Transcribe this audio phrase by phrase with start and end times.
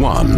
[0.00, 0.28] one.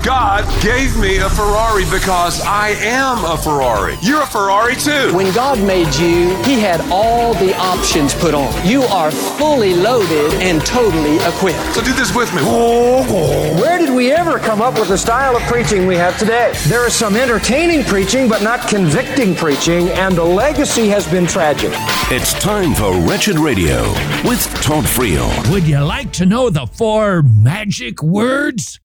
[0.00, 3.96] God gave me a Ferrari because I am a Ferrari.
[4.02, 5.14] You're a Ferrari too.
[5.14, 8.52] When God made you, He had all the options put on.
[8.66, 11.58] You are fully loaded and totally equipped.
[11.74, 12.42] So do this with me.
[12.42, 16.52] Where did we ever come up with the style of preaching we have today?
[16.66, 21.70] There is some entertaining preaching, but not convicting preaching, and the legacy has been tragic.
[22.10, 23.82] It's time for Wretched Radio
[24.24, 25.28] with Todd Friel.
[25.52, 28.75] Would you like to know the four magic words?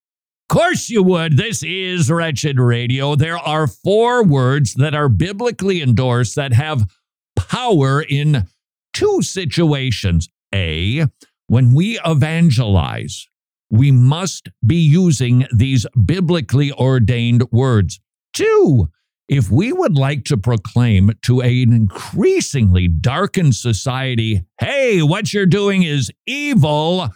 [0.51, 1.37] Course you would.
[1.37, 3.15] This is Wretched Radio.
[3.15, 6.91] There are four words that are biblically endorsed that have
[7.37, 8.45] power in
[8.91, 10.27] two situations.
[10.53, 11.05] A,
[11.47, 13.29] when we evangelize,
[13.69, 18.01] we must be using these biblically ordained words.
[18.33, 18.89] Two,
[19.29, 25.83] if we would like to proclaim to an increasingly darkened society, hey, what you're doing
[25.83, 27.07] is evil,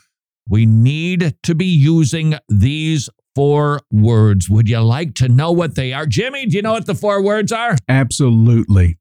[0.47, 4.50] we need to be using these four words.
[4.50, 6.05] Would you like to know what they are?
[6.05, 7.75] Jimmy, do you know what the four words are?
[7.88, 8.97] Absolutely.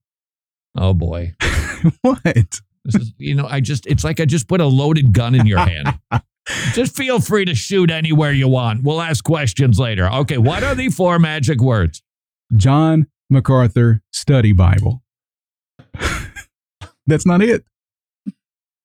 [0.76, 1.34] Oh boy.
[2.02, 2.60] what?
[2.84, 5.46] This is, you know, I just, it's like I just put a loaded gun in
[5.46, 5.98] your hand.
[6.74, 8.82] just feel free to shoot anywhere you want.
[8.82, 10.10] We'll ask questions later.
[10.10, 12.02] Okay, what are the four magic words?
[12.56, 15.02] John MacArthur Study Bible.
[17.06, 17.64] That's not it.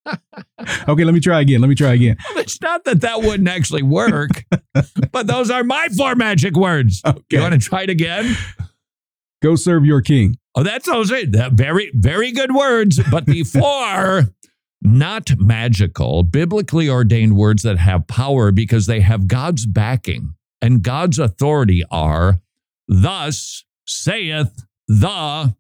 [0.08, 1.61] Okay, let me try again.
[1.61, 2.17] Let me try again.
[2.30, 4.45] Well, it's not that that wouldn't actually work,
[5.11, 7.02] but those are my four magic words.
[7.05, 7.22] Okay.
[7.31, 8.36] You want to try it again?
[9.42, 10.38] Go serve your king.
[10.55, 13.00] Oh, that's those are very, very good words.
[13.11, 14.30] But the four
[14.81, 21.20] not magical, biblically ordained words that have power because they have God's backing and God's
[21.20, 22.42] authority are,
[22.88, 25.55] Thus saith the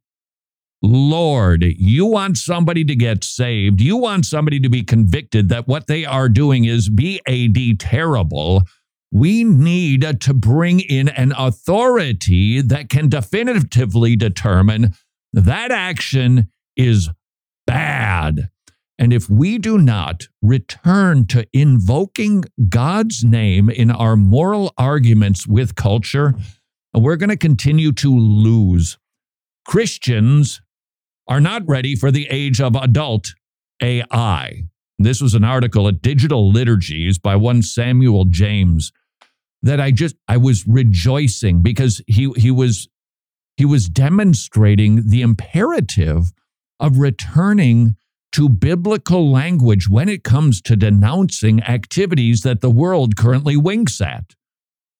[0.81, 1.63] Lord.
[1.63, 3.81] You want somebody to get saved.
[3.81, 8.63] You want somebody to be convicted that what they are doing is BAD terrible.
[9.11, 14.93] We need to bring in an authority that can definitively determine
[15.33, 17.09] that action is
[17.65, 18.49] bad.
[18.97, 25.75] And if we do not return to invoking God's name in our moral arguments with
[25.75, 26.33] culture,
[26.93, 28.97] we're going to continue to lose.
[29.65, 30.61] Christians
[31.29, 33.35] are not ready for the age of adult
[33.81, 34.63] AI.
[34.97, 38.91] This was an article at Digital Liturgies by one Samuel James
[39.61, 42.89] that I just I was rejoicing because he he was
[43.55, 46.33] he was demonstrating the imperative
[46.79, 47.95] of returning
[48.31, 54.35] to biblical language when it comes to denouncing activities that the world currently winks at.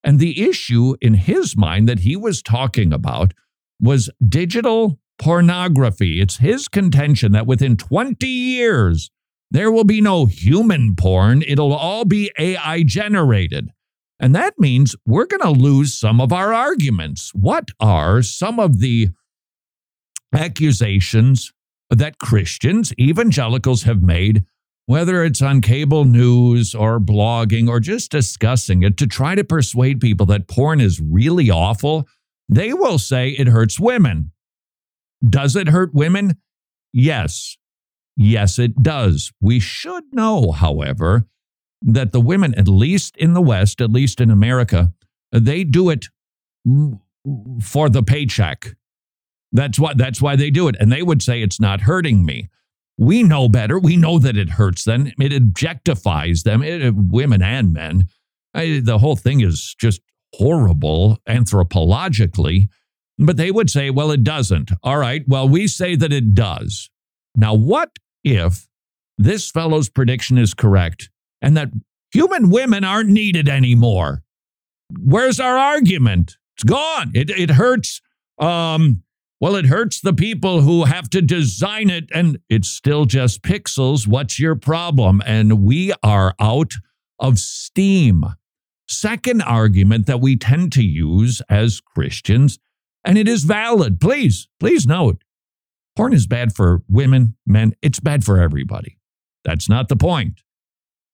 [0.03, 3.33] And the issue in his mind that he was talking about
[3.79, 6.21] was digital pornography.
[6.21, 9.11] It's his contention that within 20 years,
[9.51, 13.69] there will be no human porn, it'll all be AI generated.
[14.19, 17.31] And that means we're going to lose some of our arguments.
[17.33, 19.09] What are some of the
[20.33, 21.51] accusations
[21.89, 24.43] that Christians, evangelicals, have made,
[24.85, 29.99] whether it's on cable news or blogging or just discussing it to try to persuade
[29.99, 32.07] people that porn is really awful?
[32.49, 34.31] They will say it hurts women.
[35.27, 36.37] Does it hurt women?
[36.93, 37.57] Yes.
[38.15, 39.31] Yes, it does.
[39.39, 41.25] We should know, however,
[41.81, 44.93] that the women, at least in the West, at least in America,
[45.31, 46.07] they do it
[47.63, 48.75] for the paycheck.
[49.51, 50.75] That's why that's why they do it.
[50.79, 52.49] And they would say it's not hurting me.
[52.97, 53.79] We know better.
[53.79, 55.07] We know that it hurts them.
[55.17, 58.09] It objectifies them, it, uh, women and men.
[58.53, 60.01] I, the whole thing is just
[60.33, 62.67] horrible anthropologically.
[63.19, 64.71] But they would say, well, it doesn't.
[64.81, 65.23] All right.
[65.27, 66.89] Well, we say that it does.
[67.35, 67.91] Now, what
[68.23, 68.67] if
[69.17, 71.09] this fellow's prediction is correct
[71.41, 71.69] and that
[72.13, 74.23] human women aren't needed anymore?
[74.97, 76.37] Where's our argument?
[76.55, 77.11] It's gone.
[77.13, 78.01] It, it hurts.
[78.37, 79.03] Um,
[79.41, 84.07] well, it hurts the people who have to design it, and it's still just pixels.
[84.07, 85.21] What's your problem?
[85.25, 86.73] And we are out
[87.19, 88.25] of steam.
[88.87, 92.59] Second argument that we tend to use as Christians,
[93.03, 93.99] and it is valid.
[93.99, 95.23] Please, please note
[95.95, 98.97] porn is bad for women, men, it's bad for everybody.
[99.43, 100.41] That's not the point.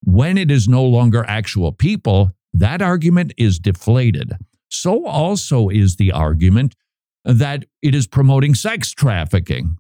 [0.04, 4.34] When it is no longer actual people, that argument is deflated.
[4.70, 6.76] So also is the argument
[7.24, 9.78] that it is promoting sex trafficking.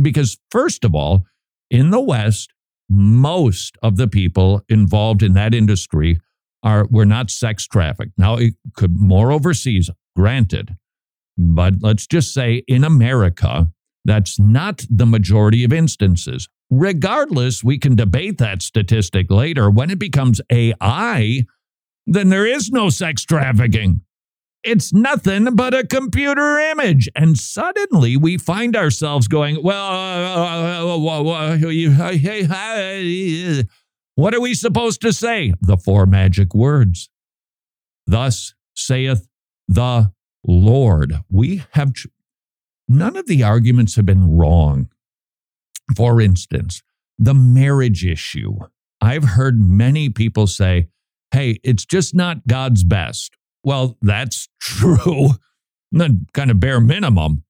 [0.00, 1.24] Because, first of all,
[1.70, 2.52] in the West,
[2.90, 6.20] most of the people involved in that industry
[6.62, 8.12] are were not sex trafficked.
[8.18, 10.76] Now, it could more overseas, granted,
[11.36, 13.70] but let's just say in America,
[14.04, 16.48] that's not the majority of instances.
[16.70, 19.70] regardless, we can debate that statistic later.
[19.70, 21.44] When it becomes AI,
[22.06, 24.00] then there is no sex trafficking.
[24.62, 27.08] It's nothing but a computer image.
[27.14, 30.98] And suddenly we find ourselves going, well,
[34.16, 35.52] what are we supposed to say?
[35.60, 37.10] The four magic words.
[38.06, 39.28] Thus saith
[39.68, 40.12] the
[40.46, 41.14] Lord.
[41.30, 41.92] We have,
[42.88, 44.88] none of the arguments have been wrong.
[45.96, 46.82] For instance,
[47.18, 48.56] the marriage issue.
[49.00, 50.88] I've heard many people say,
[51.30, 53.36] hey, it's just not God's best.
[53.62, 55.30] Well, that's true,
[55.92, 57.44] kind of bare minimum,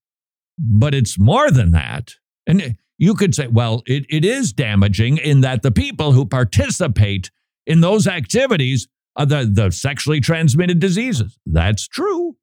[0.59, 2.15] but it's more than that.
[2.47, 7.31] And you could say, well, it, it is damaging in that the people who participate
[7.67, 11.39] in those activities are the, the sexually transmitted diseases.
[11.47, 12.37] That's true.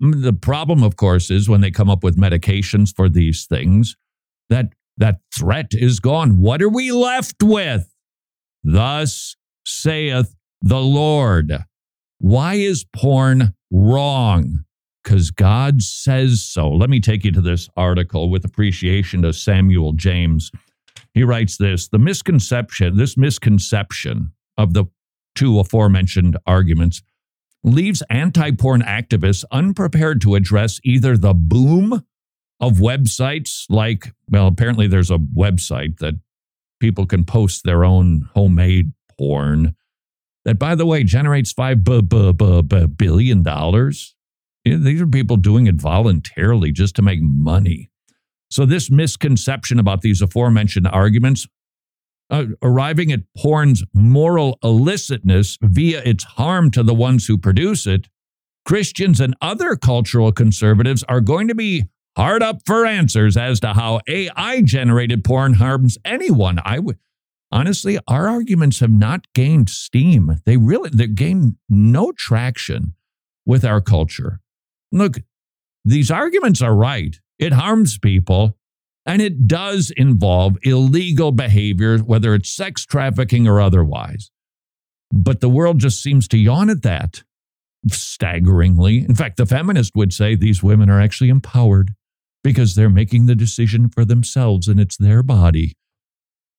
[0.00, 3.96] The problem, of course, is when they come up with medications for these things,
[4.50, 6.40] that that threat is gone.
[6.40, 7.92] What are we left with?
[8.62, 11.52] Thus saith the Lord.
[12.18, 14.64] Why is porn wrong?
[15.02, 16.70] Because God says so.
[16.70, 20.50] Let me take you to this article with appreciation to Samuel James.
[21.14, 24.86] He writes this the misconception, this misconception of the
[25.34, 27.02] two aforementioned arguments
[27.66, 32.04] leaves anti porn activists unprepared to address either the boom
[32.60, 36.14] of websites like, well, apparently there's a website that
[36.80, 39.74] people can post their own homemade porn
[40.44, 44.14] that, by the way, generates five b- b- b- billion dollars.
[44.64, 47.90] These are people doing it voluntarily just to make money.
[48.50, 51.46] So, this misconception about these aforementioned arguments,
[52.30, 58.08] uh, arriving at porn's moral illicitness via its harm to the ones who produce it,
[58.64, 61.84] Christians and other cultural conservatives are going to be
[62.16, 66.58] hard up for answers as to how AI generated porn harms anyone.
[66.64, 66.98] I would
[67.52, 70.40] honestly, our arguments have not gained steam.
[70.44, 72.94] They really they gain no traction
[73.44, 74.40] with our culture.
[74.90, 75.18] Look,
[75.84, 77.16] these arguments are right.
[77.38, 78.56] It harms people
[79.06, 84.30] and it does involve illegal behavior, whether it's sex trafficking or otherwise.
[85.12, 87.22] But the world just seems to yawn at that
[87.88, 88.98] staggeringly.
[88.98, 91.92] In fact, the feminist would say these women are actually empowered
[92.42, 95.76] because they're making the decision for themselves and it's their body.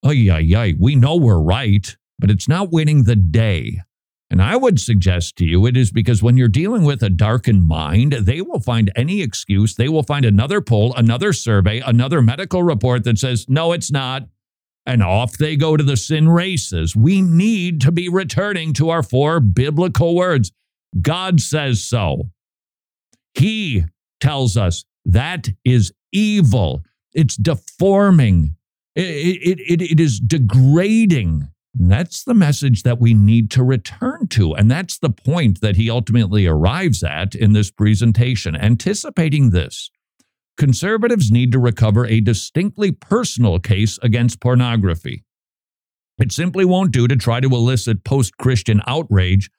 [0.02, 3.80] Oh, yeah, yeah, we know we're right, but it's not winning the day.
[4.30, 7.66] And I would suggest to you it is because when you're dealing with a darkened
[7.66, 9.74] mind, they will find any excuse.
[9.74, 14.28] They will find another poll, another survey, another medical report that says, no, it's not.
[14.84, 16.94] And off they go to the sin races.
[16.94, 20.52] We need to be returning to our four biblical words.
[21.00, 22.30] God says so.
[23.34, 23.84] He
[24.20, 26.84] tells us that is evil.
[27.14, 28.56] It's deforming.
[28.94, 29.02] It,
[29.58, 31.48] it, it, it is degrading.
[31.78, 34.54] That's the message that we need to return to.
[34.54, 38.56] And that's the point that he ultimately arrives at in this presentation.
[38.56, 39.90] Anticipating this,
[40.56, 45.24] conservatives need to recover a distinctly personal case against pornography.
[46.18, 49.50] It simply won't do to try to elicit post Christian outrage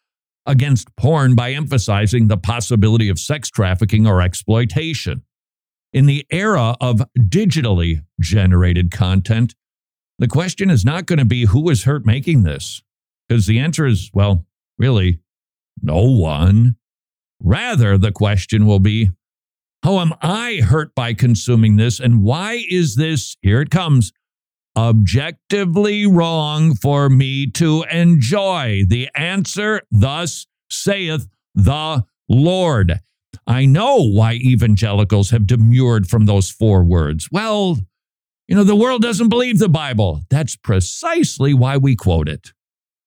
[0.46, 5.22] against porn by emphasizing the possibility of sex trafficking or exploitation.
[5.94, 9.56] In the era of digitally generated content,
[10.20, 12.84] the question is not going to be who was hurt making this,
[13.28, 14.46] because the answer is, well,
[14.78, 15.20] really,
[15.82, 16.76] no one.
[17.42, 19.10] Rather, the question will be,
[19.82, 22.02] how am I hurt by consuming this?
[22.02, 24.12] And why is this, here it comes,
[24.78, 28.84] objectively wrong for me to enjoy?
[28.88, 33.00] The answer, thus saith the Lord.
[33.48, 37.30] I know why evangelicals have demurred from those four words.
[37.32, 37.78] Well,
[38.50, 40.22] you know, the world doesn't believe the Bible.
[40.30, 42.52] That's precisely why we quote it.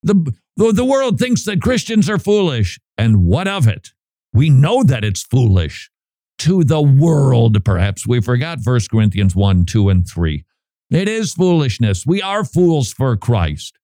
[0.02, 2.78] The, the, the world thinks that Christians are foolish.
[2.96, 3.90] And what of it?
[4.32, 5.90] We know that it's foolish.
[6.38, 8.06] To the world, perhaps.
[8.06, 10.44] We forgot 1 Corinthians 1, 2, and 3.
[10.90, 12.06] It is foolishness.
[12.06, 13.78] We are fools for Christ.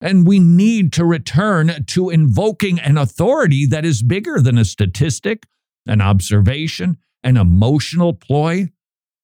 [0.00, 5.44] And we need to return to invoking an authority that is bigger than a statistic
[5.86, 8.68] an observation, an emotional ploy.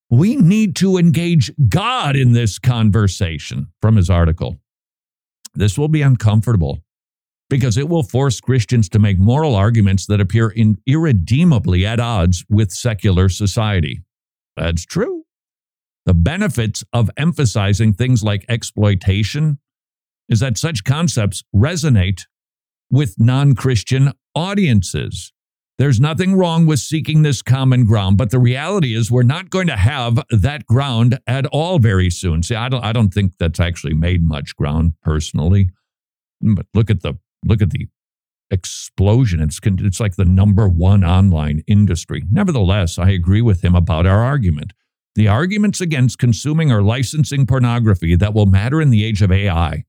[0.09, 4.57] We need to engage God in this conversation from his article.
[5.55, 6.81] This will be uncomfortable
[7.49, 12.45] because it will force Christians to make moral arguments that appear in, irredeemably at odds
[12.49, 14.01] with secular society.
[14.57, 15.25] That's true.
[16.05, 19.59] The benefits of emphasizing things like exploitation
[20.29, 22.23] is that such concepts resonate
[22.91, 25.33] with non Christian audiences.
[25.79, 29.67] There's nothing wrong with seeking this common ground, but the reality is we're not going
[29.67, 32.43] to have that ground at all very soon.
[32.43, 35.69] See, I don't I don't think that's actually made much ground personally.
[36.41, 37.89] But look at the look at the
[38.51, 39.41] explosion.
[39.41, 42.23] It's it's like the number one online industry.
[42.31, 44.73] Nevertheless, I agree with him about our argument.
[45.15, 49.85] The arguments against consuming or licensing pornography that will matter in the age of AI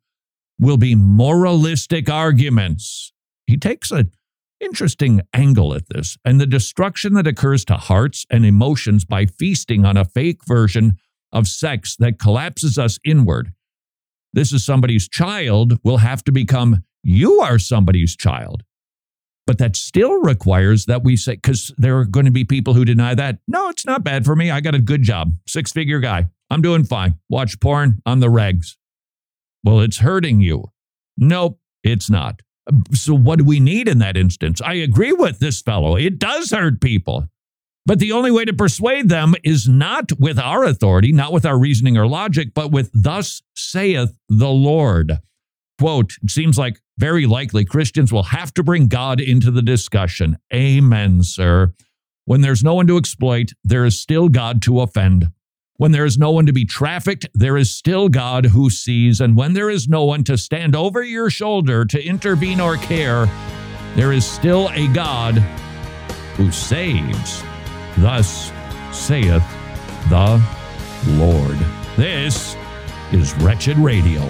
[0.59, 3.13] will be moralistic arguments.
[3.45, 4.07] He takes a
[4.59, 9.85] interesting angle at this and the destruction that occurs to hearts and emotions by feasting
[9.85, 10.97] on a fake version
[11.31, 13.53] of sex that collapses us inward.
[14.33, 18.63] This is somebody's child will have to become you are somebody's child.
[19.45, 22.83] But that still requires that we say, because there are going to be people who
[22.83, 23.39] deny that.
[23.47, 24.51] No, it's not bad for me.
[24.51, 26.27] I got a good job, six figure guy.
[26.49, 27.17] I'm doing fine.
[27.29, 28.75] Watch porn on the regs.
[29.63, 30.65] Well, it's hurting you.
[31.17, 32.41] Nope, it's not.
[32.93, 34.61] So, what do we need in that instance?
[34.61, 35.95] I agree with this fellow.
[35.95, 37.27] It does hurt people.
[37.85, 41.57] But the only way to persuade them is not with our authority, not with our
[41.57, 45.19] reasoning or logic, but with, Thus saith the Lord.
[45.79, 50.37] Quote, it seems like very likely Christians will have to bring God into the discussion.
[50.53, 51.73] Amen, sir.
[52.25, 55.29] When there's no one to exploit, there is still God to offend.
[55.79, 59.21] When there is no one to be trafficked, there is still God who sees.
[59.21, 63.29] And when there is no one to stand over your shoulder to intervene or care,
[63.95, 65.35] there is still a God
[66.35, 67.43] who saves.
[67.97, 68.51] Thus
[68.91, 69.43] saith
[70.09, 70.43] the
[71.09, 71.57] Lord.
[71.95, 72.55] This
[73.11, 74.27] is Wretched Radio.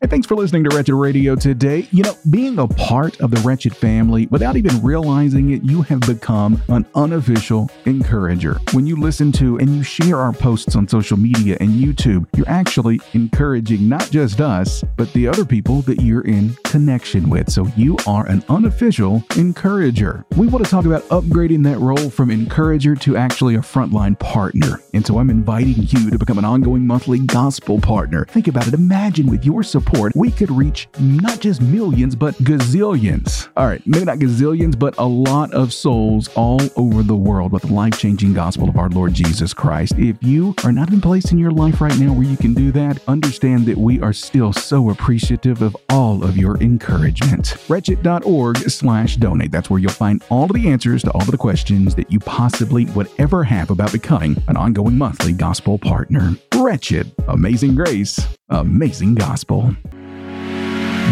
[0.00, 1.88] Hey, thanks for listening to Wretched Radio today.
[1.90, 5.98] You know, being a part of the Wretched family, without even realizing it, you have
[6.02, 8.58] become an unofficial encourager.
[8.74, 12.48] When you listen to and you share our posts on social media and YouTube, you're
[12.48, 17.50] actually encouraging not just us, but the other people that you're in connection with.
[17.50, 20.24] So you are an unofficial encourager.
[20.36, 24.80] We want to talk about upgrading that role from encourager to actually a frontline partner.
[24.94, 28.26] And so I'm inviting you to become an ongoing monthly gospel partner.
[28.26, 28.74] Think about it.
[28.74, 33.48] Imagine with your support, we could reach not just millions, but gazillions.
[33.56, 37.62] All right, maybe not gazillions, but a lot of souls all over the world with
[37.62, 39.94] the life changing gospel of our Lord Jesus Christ.
[39.98, 42.70] If you are not in place in your life right now where you can do
[42.72, 47.56] that, understand that we are still so appreciative of all of your encouragement.
[47.68, 49.52] Wretched.org slash donate.
[49.52, 52.18] That's where you'll find all of the answers to all of the questions that you
[52.20, 56.32] possibly would ever have about becoming an ongoing monthly gospel partner.
[56.54, 59.74] Wretched, amazing grace, amazing gospel.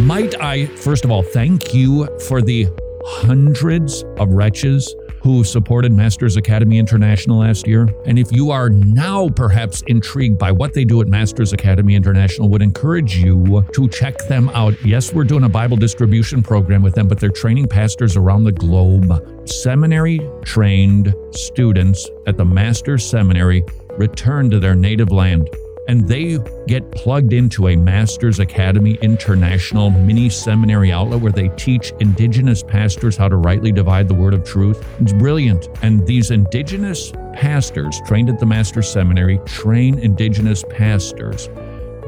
[0.02, 2.68] Might I, first of all, thank you for the
[3.04, 7.88] hundreds of wretches who supported Masters Academy International last year.
[8.04, 12.48] And if you are now perhaps intrigued by what they do at Masters Academy International,
[12.50, 14.74] would encourage you to check them out.
[14.84, 18.52] Yes, we're doing a Bible distribution program with them, but they're training pastors around the
[18.52, 19.48] globe.
[19.48, 23.64] Seminary trained students at the Masters Seminary
[23.96, 25.48] return to their native land
[25.88, 31.92] and they get plugged into a Masters Academy International mini seminary outlet where they teach
[32.00, 34.84] indigenous pastors how to rightly divide the word of truth.
[35.00, 35.68] It's brilliant.
[35.82, 41.48] And these indigenous pastors trained at the Masters Seminary train indigenous pastors.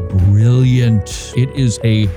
[0.08, 1.32] Brilliant.
[1.36, 2.08] It is a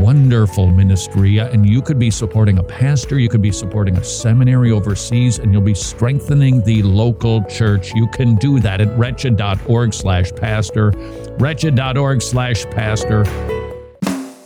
[0.00, 1.40] wonderful ministry.
[1.40, 5.38] Uh, and you could be supporting a pastor, you could be supporting a seminary overseas,
[5.38, 7.92] and you'll be strengthening the local church.
[7.94, 10.92] You can do that at wretched.org slash pastor,
[11.38, 13.24] wretched.org slash pastor.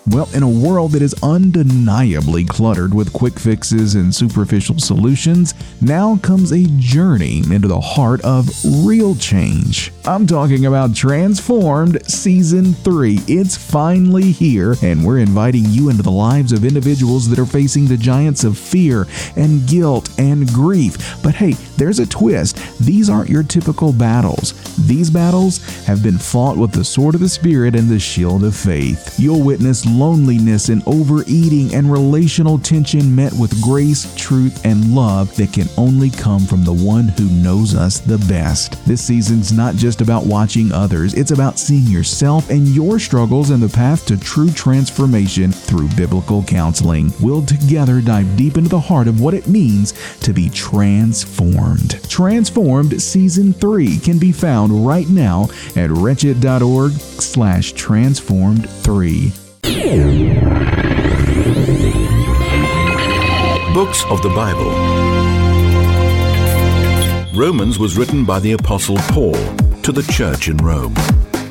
[0.07, 6.17] Well, in a world that is undeniably cluttered with quick fixes and superficial solutions, now
[6.17, 8.49] comes a journey into the heart of
[8.83, 9.93] real change.
[10.07, 13.21] I'm talking about Transformed Season 3.
[13.29, 17.87] It's finally here, and we're inviting you into the lives of individuals that are facing
[17.87, 21.23] the giants of fear and guilt and grief.
[21.23, 22.59] But hey, there's a twist.
[22.79, 24.53] These aren't your typical battles.
[24.87, 28.55] These battles have been fought with the sword of the Spirit and the shield of
[28.55, 29.19] faith.
[29.19, 35.55] You'll witness loneliness and overeating and relational tension met with grace, truth, and love that
[35.55, 38.85] can only come from the one who knows us the best.
[38.85, 43.63] This season's not just about watching others, it's about seeing yourself and your struggles and
[43.63, 47.11] the path to true transformation through biblical counseling.
[47.23, 50.51] We'll together dive deep into the heart of what it means to be
[51.77, 52.11] transformed.
[52.11, 59.33] Transformed Season 3 can be found right now at wretched.org slash transformed 3.
[63.75, 64.71] Books of the Bible.
[67.39, 69.35] Romans was written by the Apostle Paul
[69.83, 70.95] to the church in Rome.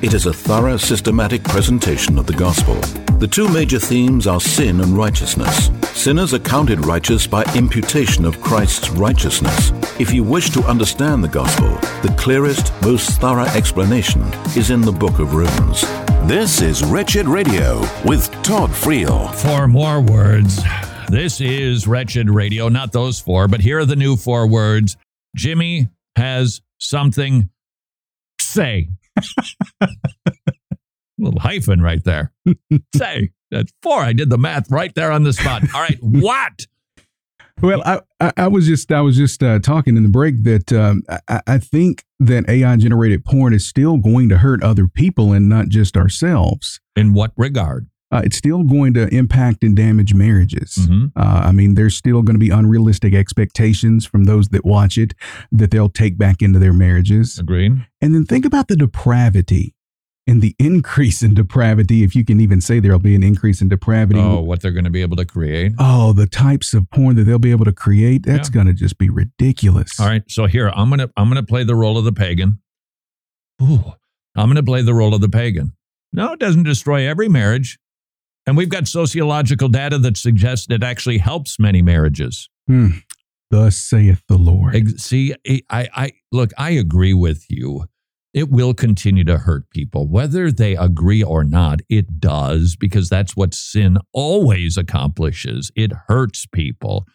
[0.01, 2.75] It is a thorough, systematic presentation of the gospel.
[3.19, 5.69] The two major themes are sin and righteousness.
[5.91, 9.73] Sinners are counted righteous by imputation of Christ's righteousness.
[9.99, 11.67] If you wish to understand the gospel,
[12.01, 14.21] the clearest, most thorough explanation
[14.55, 15.81] is in the book of Romans.
[16.29, 19.35] This is Wretched Radio with Todd Friel.
[19.35, 20.63] For more words,
[21.09, 24.95] this is Wretched Radio, not those four, but here are the new four words.
[25.35, 27.49] Jimmy has something
[28.49, 28.89] say.
[31.17, 32.33] little hyphen right there.
[32.95, 33.31] say.
[33.51, 33.99] That's four.
[33.99, 35.63] I did the math right there on the spot.
[35.73, 35.97] All right.
[36.01, 36.65] What?
[37.61, 40.71] Well, I, I, I was just I was just uh, talking in the break that
[40.71, 45.33] um, I, I think that AI generated porn is still going to hurt other people
[45.33, 46.79] and not just ourselves.
[46.95, 47.89] In what regard?
[48.11, 50.75] Uh, it's still going to impact and damage marriages.
[50.79, 51.05] Mm-hmm.
[51.15, 55.13] Uh, I mean, there's still going to be unrealistic expectations from those that watch it
[55.51, 57.37] that they'll take back into their marriages.
[57.37, 57.85] Agreed.
[58.01, 59.75] And then think about the depravity
[60.25, 63.69] and the increase in depravity, if you can even say there'll be an increase in
[63.69, 64.19] depravity.
[64.19, 65.73] Oh, what they're going to be able to create.
[65.79, 68.53] Oh, the types of porn that they'll be able to create, that's Yeah.
[68.53, 69.99] going to just be ridiculous.
[69.99, 70.23] All right.
[70.29, 72.59] So here, I'm gonna I'm gonna play the role of the pagan.
[73.61, 73.93] Ooh,
[74.35, 75.73] I'm gonna play the role of the pagan.
[76.13, 77.77] No, it doesn't destroy every marriage.
[78.49, 82.49] And we've got sociological data that suggests it actually helps many marriages.
[82.65, 82.87] Hmm.
[83.51, 84.99] Thus saith the Lord.
[84.99, 85.35] See,
[85.69, 87.85] I, I look, I agree with you.
[88.33, 91.81] It will continue to hurt people, whether they agree or not.
[91.89, 95.71] It does because that's what sin always accomplishes.
[95.75, 97.05] It hurts people.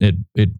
[0.00, 0.50] It it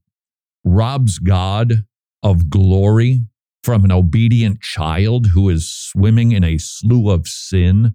[0.65, 1.85] robs God
[2.23, 3.27] of glory
[3.63, 7.95] from an obedient child who is swimming in a slough of sin.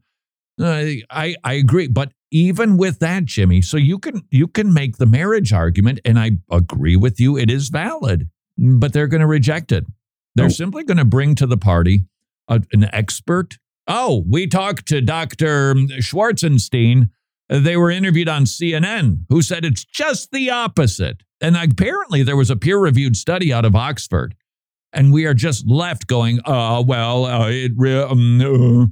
[0.59, 4.98] I, I I agree, but even with that, Jimmy, so you can you can make
[4.98, 9.27] the marriage argument, and I agree with you, it is valid, but they're going to
[9.27, 9.86] reject it.
[10.36, 10.50] They're Oh.
[10.50, 12.05] simply going to bring to the party
[12.48, 13.57] a, an expert.
[13.88, 17.09] Oh, we talked to Doctor Schwarzenstein.
[17.50, 21.24] They were interviewed on CNN, who said it's just the opposite.
[21.41, 24.36] And apparently, there was a peer-reviewed study out of Oxford,
[24.93, 28.86] and we are just left going, "Oh, well, uh, it." Re- um, uh,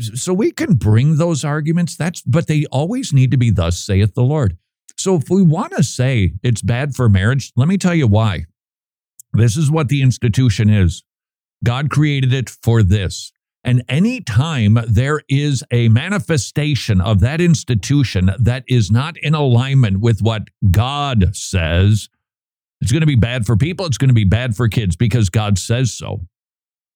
[0.00, 1.96] so we can bring those arguments.
[1.96, 4.56] That's but they always need to be thus saith the lord.
[4.96, 8.46] So if we want to say it's bad for marriage let me tell you why.
[9.32, 11.04] This is what the institution is.
[11.64, 13.32] God created it for this.
[13.64, 20.00] And any time there is a manifestation of that institution that is not in alignment
[20.00, 22.08] with what god says
[22.80, 25.28] it's going to be bad for people it's going to be bad for kids because
[25.28, 26.20] god says so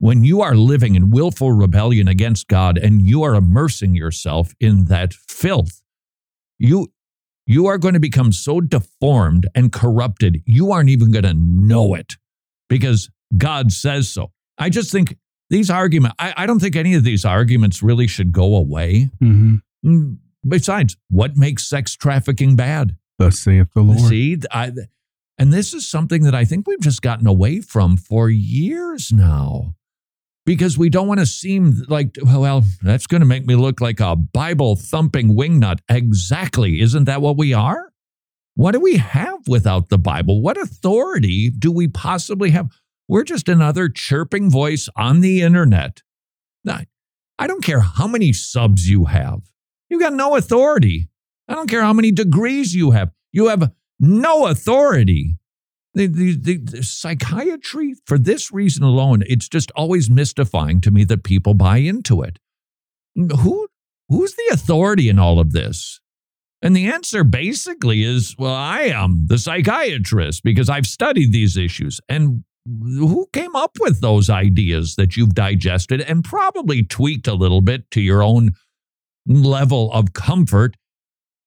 [0.03, 4.87] when you are living in willful rebellion against God and you are immersing yourself in
[4.87, 5.81] that filth,
[6.59, 6.93] you
[7.47, 11.95] you are going to become so deformed and corrupted, you aren't even going to know
[11.95, 12.15] it
[12.69, 14.33] because God says so.
[14.59, 15.17] I just think
[15.51, 19.09] these arguments, I, I don't think any of these arguments really should go away.
[19.21, 22.97] hmm Mm, Besides, what makes sex trafficking bad?
[23.21, 24.01] Thus saith the Lord.
[24.01, 24.73] See, I,
[25.39, 29.77] and this is something that I think we've just gotten away from for years now
[30.45, 34.01] because we don't want to seem like, well, that's going to make me look like
[34.01, 35.79] a Bible thumping wingnut.
[35.89, 36.81] Exactly.
[36.81, 37.93] Isn't that what we are?
[38.55, 40.43] What do we have without the Bible?
[40.43, 42.71] What authority do we possibly have?
[43.09, 46.03] We're just another chirping voice on the internet.
[46.65, 46.81] Now,
[47.39, 49.41] I don't care how many subs you have.
[49.89, 51.09] you've got no authority.
[51.49, 53.11] I don't care how many degrees you have.
[53.33, 55.37] You have no authority.
[55.95, 61.05] The, the, the, the psychiatry, for this reason alone, it's just always mystifying to me
[61.05, 62.39] that people buy into it.
[63.15, 63.69] Who,
[64.09, 66.01] who's the authority in all of this?
[66.63, 72.01] And the answer basically is well, I am the psychiatrist because I've studied these issues.
[72.09, 77.61] And who came up with those ideas that you've digested and probably tweaked a little
[77.61, 78.53] bit to your own
[79.27, 80.77] level of comfort?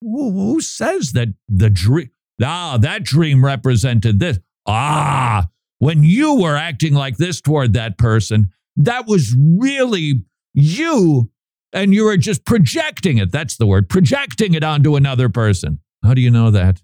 [0.01, 2.10] Who, says that the dream,
[2.43, 4.39] ah, that dream represented this?
[4.67, 5.48] Ah,
[5.80, 10.21] when you were acting like this toward that person, that was really
[10.54, 11.30] you
[11.74, 13.32] and you were just projecting it.
[13.32, 15.80] That's the word, projecting it onto another person.
[16.04, 16.82] How do you know that?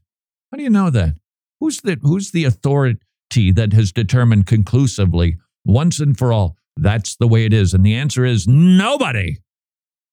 [0.52, 1.16] How do you know that?
[1.60, 7.28] Who's the who's the authority that has determined conclusively once and for all that's the
[7.28, 7.74] way it is?
[7.74, 9.38] And the answer is nobody.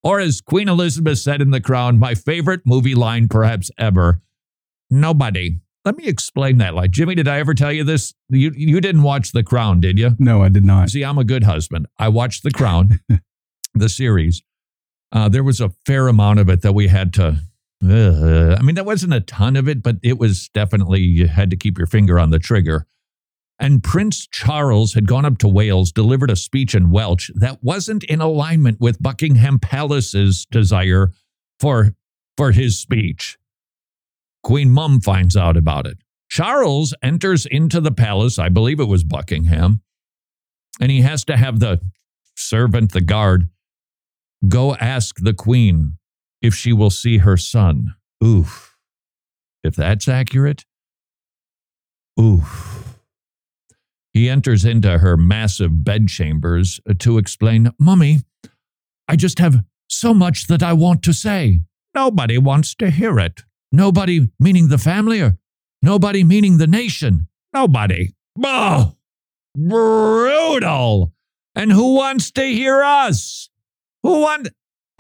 [0.05, 4.21] Or as Queen Elizabeth said in The Crown, my favorite movie line perhaps ever,
[4.91, 5.59] nobody.
[5.85, 8.13] Let me explain that Like, Jimmy, did I ever tell you this?
[8.29, 10.11] You you didn't watch The Crown, did you?
[10.19, 10.91] No, I did not.
[10.91, 11.87] See, I'm a good husband.
[11.99, 13.01] I watched The Crown,
[13.75, 14.43] the series.
[15.13, 17.39] Uh, there was a fair amount of it that we had to.
[17.83, 21.49] Uh, I mean, there wasn't a ton of it, but it was definitely you had
[21.51, 22.87] to keep your finger on the trigger.
[23.61, 28.05] And Prince Charles had gone up to Wales, delivered a speech in Welsh that wasn't
[28.05, 31.13] in alignment with Buckingham Palace's desire
[31.59, 31.95] for
[32.37, 33.37] for his speech.
[34.49, 35.99] Queen Mum finds out about it.
[36.31, 39.83] Charles enters into the palace, I believe it was Buckingham,
[40.81, 41.83] and he has to have the
[42.35, 43.51] servant, the guard,
[44.49, 45.99] go ask the queen
[46.41, 47.95] if she will see her son.
[48.25, 48.75] Oof.
[49.63, 50.65] If that's accurate,
[52.19, 52.97] oof.
[54.15, 58.21] He enters into her massive bedchambers to explain, Mummy,
[59.07, 61.61] I just have so much that I want to say.
[61.95, 63.43] Nobody wants to hear it.
[63.71, 65.39] Nobody, meaning the family, or
[65.83, 67.29] nobody, meaning the nation.
[67.53, 68.11] Nobody.
[68.43, 68.97] Oh,
[69.55, 71.13] brutal.
[71.55, 73.51] And who wants to hear us?
[74.03, 74.49] Who want?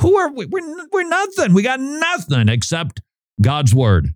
[0.00, 0.46] Who are we?
[0.46, 1.54] We're, we're nothing.
[1.54, 3.00] We got nothing except
[3.40, 4.14] God's word.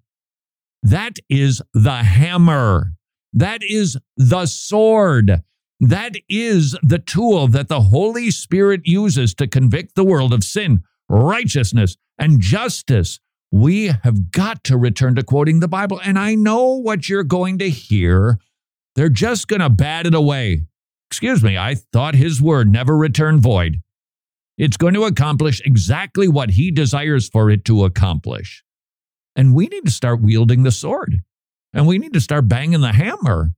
[0.83, 2.93] That is the hammer.
[3.33, 5.43] That is the sword.
[5.81, 10.83] That is the tool that the Holy Spirit uses to convict the world of sin,
[11.09, 13.19] righteousness, and justice.
[13.53, 16.01] We have got to return to quoting the Bible.
[16.03, 18.39] And I know what you're going to hear.
[18.97, 20.63] They're just going to bat it away.
[21.11, 23.83] Excuse me, I thought his word never returned void.
[24.57, 28.65] It's going to accomplish exactly what he desires for it to accomplish.
[29.37, 31.21] And we need to start wielding the sword.
[31.75, 33.53] And we need to start banging the hammer.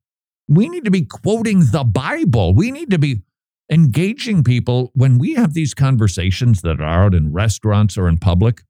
[0.48, 2.52] We need to be quoting the Bible.
[2.54, 3.22] We need to be
[3.70, 8.62] engaging people when we have these conversations that are out in restaurants or in public.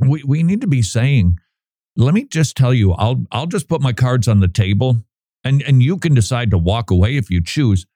[0.00, 1.38] We, we need to be saying,
[1.96, 5.02] let me just tell you, I'll, I'll just put my cards on the table
[5.44, 7.86] and, and you can decide to walk away if you choose.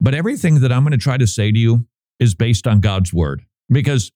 [0.00, 1.86] But everything that I'm going to try to say to you
[2.20, 4.12] is based on God's word because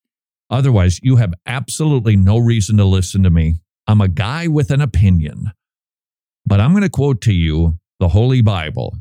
[0.50, 3.56] otherwise you have absolutely no reason to listen to me.
[3.86, 5.52] I'm a guy with an opinion,
[6.46, 8.96] but I'm going to quote to you the Holy Bible.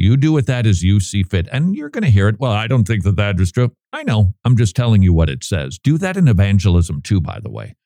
[0.00, 2.40] You do with that as you see fit, and you're going to hear it.
[2.40, 3.72] Well, I don't think that that is true.
[3.92, 4.32] I know.
[4.46, 5.78] I'm just telling you what it says.
[5.78, 7.76] Do that in evangelism too, by the way.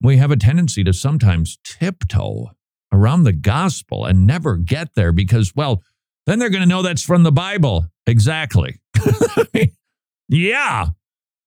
[0.00, 2.50] We have a tendency to sometimes tiptoe
[2.92, 5.82] around the gospel and never get there because, well,
[6.26, 7.86] then they're going to know that's from the Bible.
[8.06, 8.80] Exactly.
[10.28, 10.86] yeah.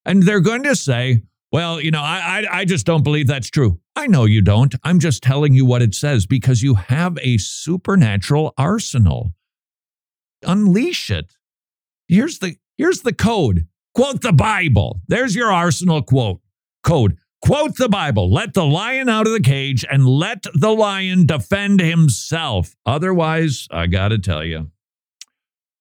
[0.04, 1.22] And they're going to say,
[1.54, 3.80] well, you know, I, I, I just don't believe that's true.
[3.96, 4.76] I know you don't.
[4.84, 9.32] I'm just telling you what it says because you have a supernatural arsenal.
[10.44, 11.36] Unleash it.
[12.08, 13.68] Here's the here's the code.
[13.94, 15.02] Quote the Bible.
[15.08, 16.42] There's your arsenal quote.
[16.84, 17.18] Code.
[17.42, 18.32] Quote the Bible.
[18.32, 22.76] Let the lion out of the cage and let the lion defend himself.
[22.86, 24.70] Otherwise, I got to tell you,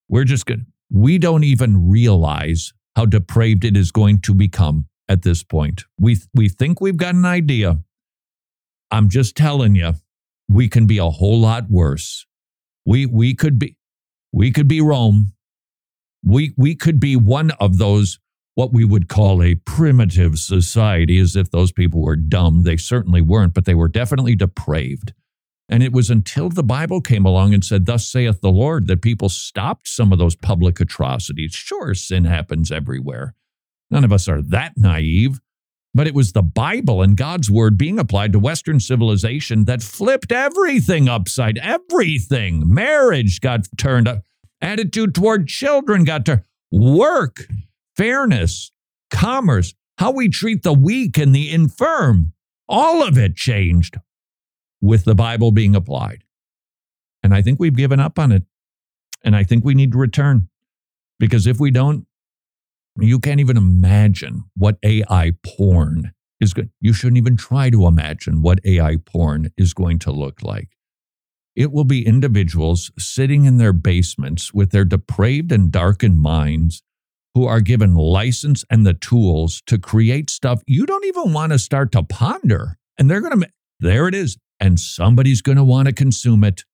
[0.09, 5.23] we're just to, we don't even realize how depraved it is going to become at
[5.23, 5.85] this point.
[5.99, 7.79] We, we think we've got an idea.
[8.91, 9.93] I'm just telling you,
[10.49, 12.27] we can be a whole lot worse.
[12.87, 13.77] We, we could be,
[14.33, 15.33] we could be Rome.
[16.25, 18.19] We, we could be one of those
[18.55, 22.63] what we would call a primitive society, as if those people were dumb.
[22.63, 25.15] They certainly weren't, but they were definitely depraved.
[25.69, 29.03] And it was until the Bible came along and said, Thus saith the Lord, that
[29.03, 31.53] people stopped some of those public atrocities.
[31.53, 33.35] Sure, sin happens everywhere.
[33.91, 35.41] None of us are that naive.
[35.93, 40.31] But it was the Bible and God's word being applied to Western civilization that flipped
[40.31, 42.63] everything upside everything.
[42.73, 44.23] Marriage got turned up,
[44.61, 47.47] attitude toward children got turned, work
[47.97, 48.73] fairness,
[49.11, 52.33] commerce, how we treat the weak and the infirm,
[52.69, 53.99] all of it changed
[54.81, 56.25] with the Bible being applied.
[57.23, 58.45] And I think we've given up on it.
[59.23, 60.49] And I think we need to return
[61.19, 62.07] because if we don't,
[62.99, 66.71] you can't even imagine what AI porn is going.
[66.81, 70.71] You shouldn't even try to imagine what AI porn is going to look like.
[71.57, 76.83] It will be individuals sitting in their basements with their depraved and darkened minds
[77.35, 81.59] who are given license and the tools to create stuff you don't even want to
[81.59, 82.77] start to ponder.
[82.99, 83.49] And they're going to,
[83.79, 84.37] there it is.
[84.59, 86.65] And somebody's going to want to consume it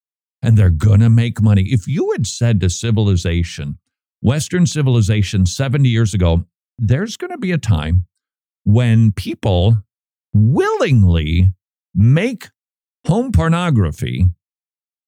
[0.42, 1.62] and they're going to make money.
[1.68, 3.78] If you had said to civilization,
[4.20, 6.44] Western civilization 70 years ago,
[6.78, 8.06] there's going to be a time
[8.64, 9.78] when people
[10.32, 11.50] willingly
[11.94, 12.48] make
[13.06, 14.26] home pornography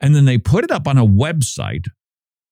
[0.00, 1.86] and then they put it up on a website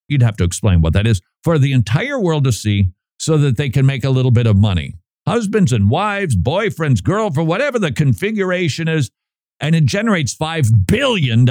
[0.09, 3.57] You'd have to explain what that is for the entire world to see so that
[3.57, 4.95] they can make a little bit of money.
[5.27, 9.11] Husbands and wives, boyfriends, girlfriend, whatever the configuration is.
[9.59, 11.47] And it generates $5 billion,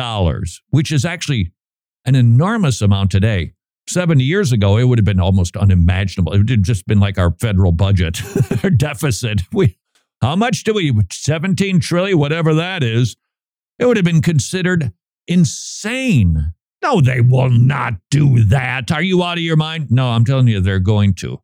[0.69, 1.51] which is actually
[2.05, 3.53] an enormous amount today.
[3.87, 6.33] 70 years ago, it would have been almost unimaginable.
[6.33, 8.21] It would have just been like our federal budget
[8.63, 9.41] or deficit.
[9.51, 9.77] We,
[10.21, 13.15] how much do we, 17 trillion, whatever that is?
[13.77, 14.91] It would have been considered
[15.27, 16.53] insane
[16.85, 18.91] no, they will not do that.
[18.91, 19.89] Are you out of your mind?
[19.89, 21.41] No, I'm telling you, they're going to.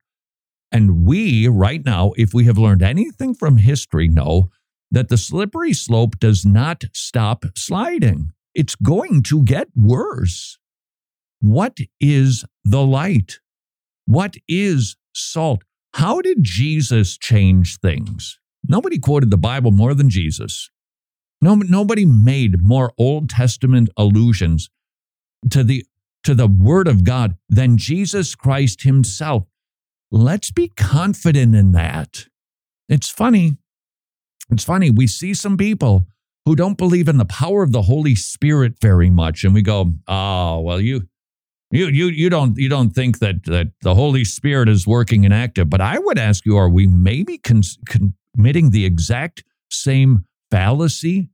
[0.71, 4.51] And we, right now, if we have learned anything from history, know
[4.91, 8.33] that the slippery slope does not stop sliding.
[8.53, 10.59] It's going to get worse.
[11.41, 13.39] What is the light?
[14.05, 15.63] What is salt?
[15.93, 18.39] How did Jesus change things?
[18.67, 20.69] Nobody quoted the Bible more than Jesus.
[21.41, 24.69] No, nobody made more Old Testament allusions
[25.49, 25.85] to the
[26.23, 29.47] to the Word of God than Jesus Christ Himself.
[30.11, 32.27] Let's be confident in that.
[32.87, 33.57] It's funny.
[34.51, 34.91] It's funny.
[34.91, 36.03] We see some people
[36.45, 39.93] who don't believe in the power of the Holy Spirit very much, and we go,
[40.07, 41.07] "Oh, well, you,
[41.71, 45.33] you, you, you don't, you don't think that that the Holy Spirit is working and
[45.33, 51.29] active." But I would ask you: Are we maybe committing the exact same fallacy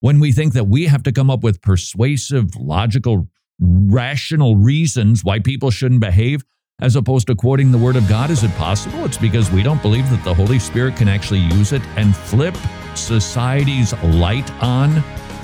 [0.00, 3.28] when we think that we have to come up with persuasive, logical,
[3.60, 6.42] rational reasons why people shouldn't behave
[6.80, 8.30] as opposed to quoting the Word of God?
[8.30, 9.04] Is it possible?
[9.04, 12.56] It's because we don't believe that the Holy Spirit can actually use it and flip
[12.94, 15.02] society's light on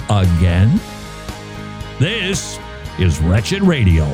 [0.09, 0.81] again?
[1.99, 2.59] This
[2.99, 4.05] is Wretched Radio.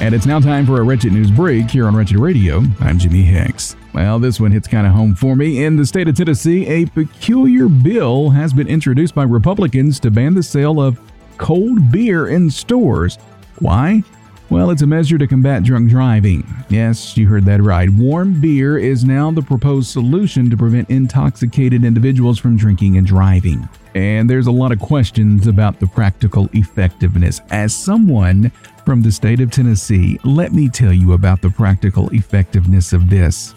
[0.00, 2.62] And it's now time for a Wretched News break here on Wretched Radio.
[2.80, 3.76] I'm Jimmy Hicks.
[3.92, 5.64] Well, this one hits kind of home for me.
[5.64, 10.34] In the state of Tennessee, a peculiar bill has been introduced by Republicans to ban
[10.34, 10.98] the sale of
[11.36, 13.18] cold beer in stores.
[13.58, 14.02] Why?
[14.48, 16.46] Well, it's a measure to combat drunk driving.
[16.70, 17.90] Yes, you heard that right.
[17.90, 23.68] Warm beer is now the proposed solution to prevent intoxicated individuals from drinking and driving.
[23.96, 27.40] And there's a lot of questions about the practical effectiveness.
[27.50, 28.50] As someone
[28.84, 33.54] from the state of Tennessee, let me tell you about the practical effectiveness of this.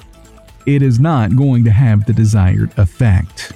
[0.65, 3.52] It is not going to have the desired effect.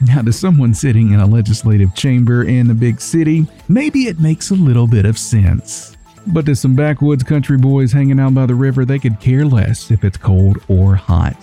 [0.00, 4.48] Now, to someone sitting in a legislative chamber in a big city, maybe it makes
[4.50, 5.98] a little bit of sense.
[6.28, 9.90] But to some backwoods country boys hanging out by the river, they could care less
[9.90, 11.36] if it's cold or hot.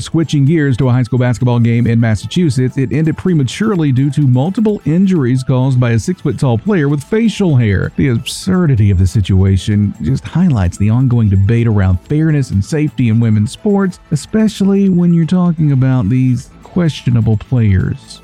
[0.00, 4.22] Switching gears to a high school basketball game in Massachusetts, it ended prematurely due to
[4.22, 7.92] multiple injuries caused by a six foot tall player with facial hair.
[7.96, 13.20] The absurdity of the situation just highlights the ongoing debate around fairness and safety in
[13.20, 18.22] women's sports, especially when you're talking about these questionable players.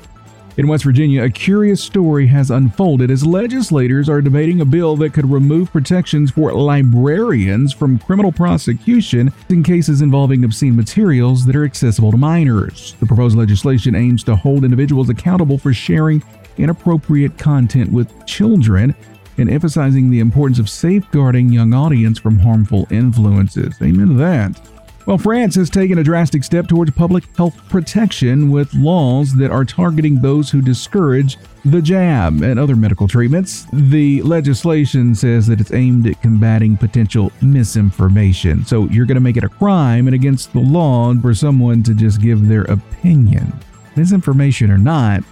[0.57, 5.13] In West Virginia, a curious story has unfolded as legislators are debating a bill that
[5.13, 11.63] could remove protections for librarians from criminal prosecution in cases involving obscene materials that are
[11.63, 12.95] accessible to minors.
[12.99, 16.23] The proposed legislation aims to hold individuals accountable for sharing
[16.57, 18.95] inappropriate content with children
[19.37, 23.75] and emphasizing the importance of safeguarding young audience from harmful influences.
[23.83, 24.59] Amen to that.
[25.07, 29.63] Well, France has taken a drastic step towards public health protection with laws that are
[29.63, 33.67] targeting those who discourage the jab and other medical treatments.
[33.71, 38.65] The legislation says that it's aimed at combating potential misinformation.
[38.65, 41.93] So you're going to make it a crime and against the law for someone to
[41.93, 43.53] just give their opinion.
[43.95, 45.23] Misinformation or not,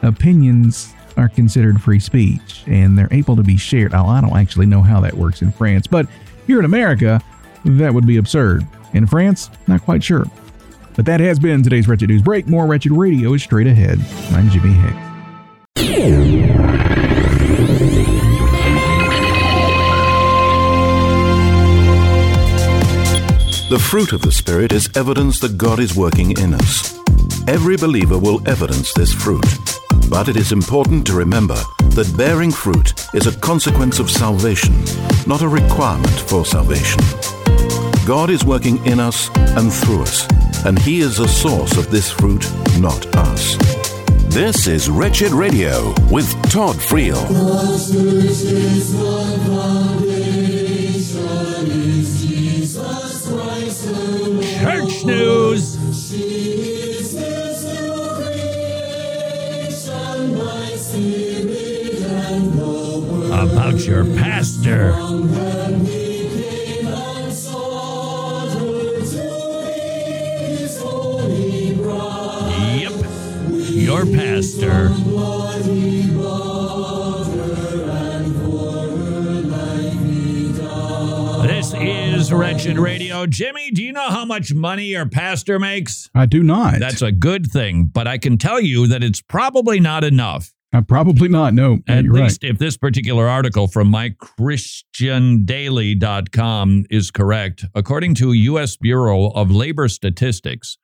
[0.00, 3.92] opinions are considered free speech and they're able to be shared.
[3.92, 6.06] Now, I don't actually know how that works in France, but
[6.46, 7.20] here in America,
[7.66, 8.66] that would be absurd.
[8.92, 10.24] In France, not quite sure.
[10.96, 12.48] But that has been today's Wretched News Break.
[12.48, 14.00] More Wretched Radio is straight ahead.
[14.32, 15.08] I'm Jimmy Hicks.
[23.68, 26.98] The fruit of the Spirit is evidence that God is working in us.
[27.46, 29.44] Every believer will evidence this fruit.
[30.08, 34.74] But it is important to remember that bearing fruit is a consequence of salvation,
[35.26, 37.02] not a requirement for salvation.
[38.08, 40.26] God is working in us and through us,
[40.64, 42.42] and He is the source of this fruit,
[42.78, 43.58] not us.
[44.34, 47.20] This is Wretched Radio with Todd Friel.
[54.58, 55.76] Church news.
[63.30, 65.97] About your pastor.
[73.98, 74.90] Your pastor.
[81.42, 83.26] This is Wretched Radio.
[83.26, 86.08] Jimmy, do you know how much money your pastor makes?
[86.14, 86.78] I do not.
[86.78, 90.52] That's a good thing, but I can tell you that it's probably not enough.
[90.72, 91.54] Uh, probably not.
[91.54, 92.52] No, At least right.
[92.52, 97.64] if this particular article from mychristiandaily.com is correct.
[97.74, 98.76] According to U.S.
[98.76, 100.76] Bureau of Labor Statistics,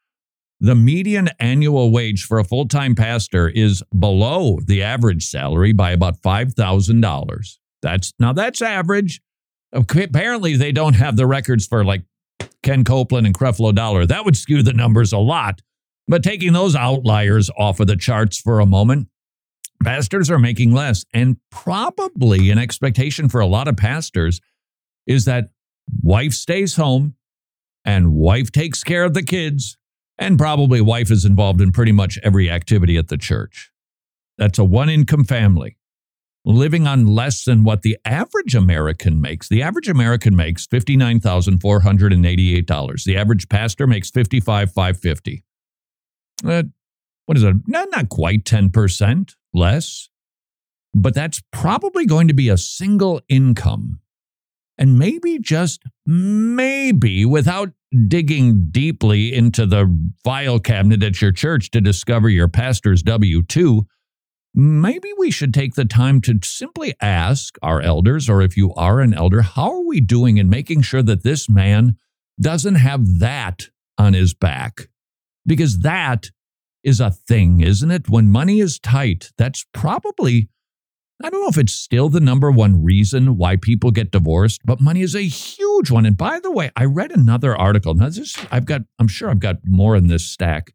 [0.65, 5.91] the median annual wage for a full time pastor is below the average salary by
[5.91, 7.59] about $5,000.
[7.83, 9.21] That's now that's average.
[9.75, 12.05] Apparently, they don't have the records for like
[12.63, 14.07] Ken Copeland and Creflo Dollar.
[14.07, 15.61] That would skew the numbers a lot.
[16.09, 19.09] But taking those outliers off of the charts for a moment,
[19.83, 21.05] pastors are making less.
[21.13, 24.41] And probably an expectation for a lot of pastors
[25.07, 25.51] is that
[26.03, 27.17] wife stays home
[27.85, 29.77] and wife takes care of the kids,
[30.19, 33.71] and probably wife is involved in pretty much every activity at the church.
[34.39, 35.77] That's a one income family
[36.45, 39.49] living on less than what the average American makes.
[39.49, 43.05] The average American makes $59,488.
[43.05, 45.43] The average pastor makes $55,550.
[46.45, 46.65] Uh,
[47.27, 47.63] what is that?
[47.67, 50.11] Not, not quite 10% less,
[50.93, 54.01] but that's probably going to be a single income.
[54.77, 57.71] And maybe just maybe without
[58.09, 63.87] digging deeply into the file cabinet at your church to discover your pastor's W 2,
[64.55, 69.01] maybe we should take the time to simply ask our elders, or if you are
[69.01, 71.97] an elder, how are we doing in making sure that this man
[72.41, 74.89] doesn't have that on his back?
[75.47, 76.31] Because that
[76.83, 78.09] is a thing, isn't it?
[78.09, 80.49] When money is tight, that's probably,
[81.23, 84.81] I don't know if it's still the number one reason why people get divorced, but
[84.81, 86.07] money is a huge one.
[86.07, 87.95] And by the way, I read another article.
[87.95, 90.73] Now, this, I've got, I'm sure I've got more in this stack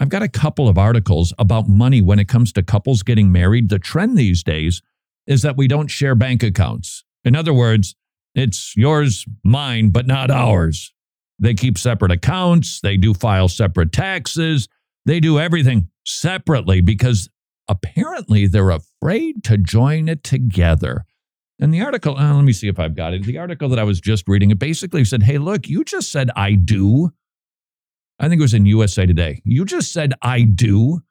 [0.00, 3.68] I've got a couple of articles about money when it comes to couples getting married.
[3.68, 4.80] The trend these days
[5.26, 7.04] is that we don't share bank accounts.
[7.24, 7.96] In other words,
[8.34, 10.92] it's yours, mine, but not ours.
[11.40, 14.68] They keep separate accounts, they do file separate taxes,
[15.04, 17.28] they do everything separately because
[17.68, 21.04] apparently they're afraid to join it together.
[21.60, 23.24] And the article, uh, let me see if I've got it.
[23.24, 26.30] The article that I was just reading, it basically said, hey, look, you just said
[26.36, 27.12] I do
[28.18, 29.40] I think it was in USA Today.
[29.44, 31.02] You just said, I do.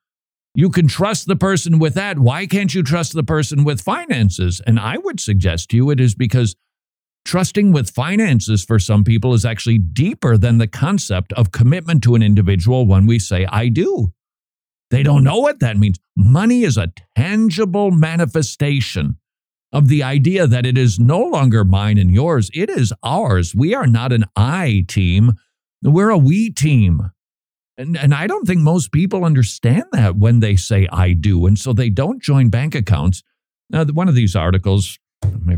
[0.53, 2.19] You can trust the person with that.
[2.19, 4.61] Why can't you trust the person with finances?
[4.65, 6.55] And I would suggest to you it is because
[7.23, 12.15] trusting with finances for some people is actually deeper than the concept of commitment to
[12.15, 14.11] an individual when we say, I do.
[14.89, 15.99] They don't know what that means.
[16.15, 19.17] Money is a tangible manifestation
[19.73, 23.53] of the idea that it is no longer mine and yours, it is ours.
[23.53, 25.33] We are not an I team.
[25.83, 27.11] We're a we team.
[27.77, 31.45] And, and I don't think most people understand that when they say I do.
[31.45, 33.23] And so they don't join bank accounts.
[33.69, 34.97] Now, one of these articles,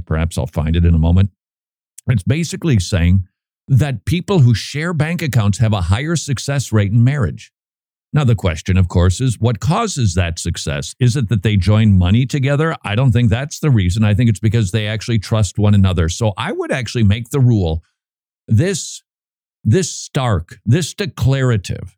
[0.06, 1.30] perhaps I'll find it in a moment,
[2.08, 3.28] it's basically saying
[3.68, 7.52] that people who share bank accounts have a higher success rate in marriage.
[8.12, 10.96] Now, the question, of course, is what causes that success?
[11.00, 12.76] Is it that they join money together?
[12.84, 14.04] I don't think that's the reason.
[14.04, 16.10] I think it's because they actually trust one another.
[16.10, 17.84] So I would actually make the rule
[18.48, 19.04] this
[19.64, 21.98] this stark, this declarative.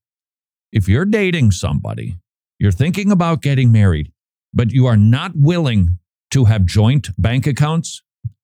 [0.71, 2.17] If you're dating somebody,
[2.59, 4.11] you're thinking about getting married,
[4.53, 5.99] but you are not willing
[6.31, 8.01] to have joint bank accounts,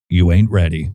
[0.09, 0.91] you ain't ready.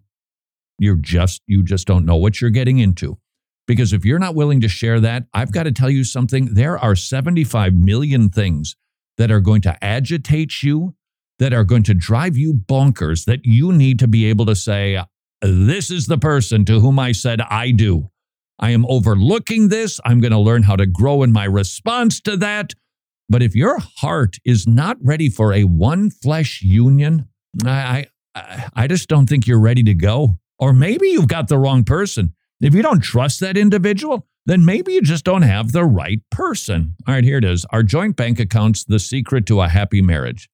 [0.78, 3.18] You're just you just don't know what you're getting into.
[3.66, 6.54] Because if you're not willing to share that, I've got to tell you something.
[6.54, 8.76] There are 75 million things
[9.18, 10.94] that are going to agitate you,
[11.38, 15.00] that are going to drive you bonkers, that you need to be able to say,
[15.40, 18.10] This is the person to whom I said I do.
[18.58, 20.00] I am overlooking this.
[20.04, 22.74] I'm going to learn how to grow in my response to that.
[23.28, 27.28] But if your heart is not ready for a one flesh union,
[27.64, 30.38] I, I, I just don't think you're ready to go.
[30.58, 32.34] Or maybe you've got the wrong person.
[32.62, 36.94] If you don't trust that individual, then maybe you just don't have the right person.
[37.08, 37.66] All right, here it is.
[37.70, 40.48] Are joint bank accounts the secret to a happy marriage?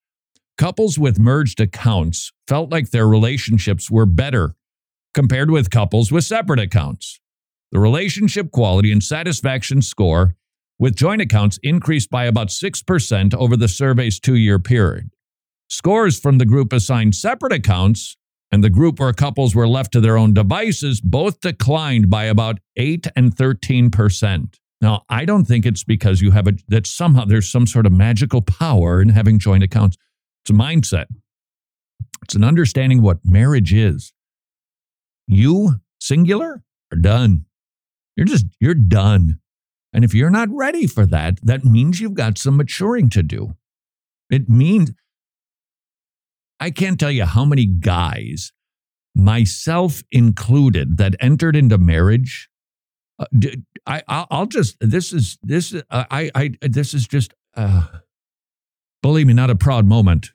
[0.56, 4.54] Couples with merged accounts felt like their relationships were better
[5.12, 7.20] compared with couples with separate accounts.
[7.72, 10.34] The relationship quality and satisfaction score
[10.78, 15.10] with joint accounts increased by about 6% over the survey's two year period.
[15.68, 18.16] Scores from the group assigned separate accounts
[18.50, 22.58] and the group where couples were left to their own devices both declined by about
[22.76, 24.54] 8 and 13%.
[24.80, 27.92] Now, I don't think it's because you have a, that somehow there's some sort of
[27.92, 29.96] magical power in having joint accounts.
[30.42, 31.06] It's a mindset,
[32.22, 34.12] it's an understanding what marriage is.
[35.26, 37.44] You, singular, are done.
[38.16, 39.40] You're just, you're done.
[39.92, 43.54] And if you're not ready for that, that means you've got some maturing to do.
[44.30, 44.92] It means,
[46.60, 48.52] I can't tell you how many guys,
[49.14, 52.48] myself included, that entered into marriage.
[53.18, 53.26] Uh,
[53.86, 57.86] I, I'll just, this is, this, uh, I, I, this is just, uh,
[59.02, 60.30] believe me, not a proud moment.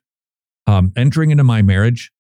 [0.66, 2.12] Um, entering into my marriage,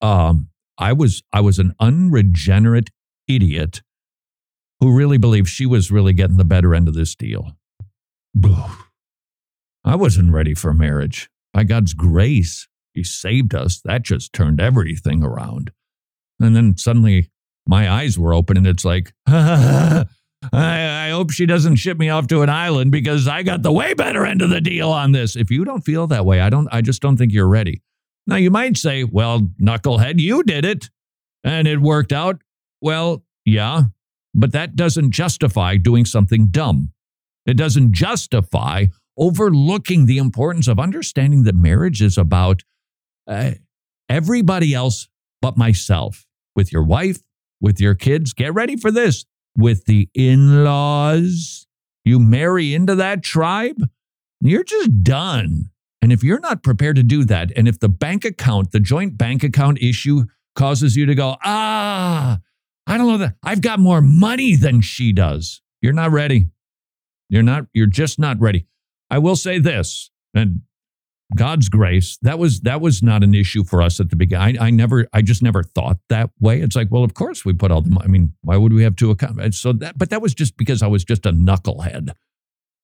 [0.00, 2.90] um, I was, I was an unregenerate
[3.26, 3.82] idiot
[4.80, 7.52] who really believed she was really getting the better end of this deal.
[9.84, 11.30] I wasn't ready for marriage.
[11.52, 13.80] By God's grace, He saved us.
[13.84, 15.70] That just turned everything around.
[16.40, 17.30] And then suddenly
[17.66, 20.06] my eyes were open and it's like, I,
[20.52, 23.94] I hope she doesn't ship me off to an island because I got the way
[23.94, 25.36] better end of the deal on this.
[25.36, 27.82] If you don't feel that way, I don't, I just don't think you're ready.
[28.26, 30.88] Now you might say, well, knucklehead, you did it
[31.44, 32.40] and it worked out.
[32.80, 33.82] Well, yeah,
[34.34, 36.92] but that doesn't justify doing something dumb.
[37.46, 38.86] It doesn't justify
[39.16, 42.62] overlooking the importance of understanding that marriage is about
[43.30, 43.52] uh,
[44.08, 45.08] everybody else
[45.40, 47.20] but myself, with your wife,
[47.60, 48.34] with your kids.
[48.34, 49.24] Get ready for this
[49.56, 51.66] with the in laws.
[52.04, 53.76] You marry into that tribe,
[54.40, 55.70] you're just done.
[56.02, 59.18] And if you're not prepared to do that, and if the bank account, the joint
[59.18, 60.24] bank account issue
[60.56, 62.38] causes you to go, ah,
[62.86, 66.46] I don't know that I've got more money than she does, you're not ready.
[67.28, 68.66] You're not, you're just not ready.
[69.10, 70.62] I will say this, and
[71.36, 74.58] God's grace, that was that was not an issue for us at the beginning.
[74.58, 76.60] I, I never, I just never thought that way.
[76.60, 77.96] It's like, well, of course we put all the.
[78.02, 79.58] I mean, why would we have two accounts?
[79.58, 82.10] So that, but that was just because I was just a knucklehead.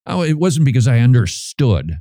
[0.06, 1.98] Oh, it wasn't because I understood.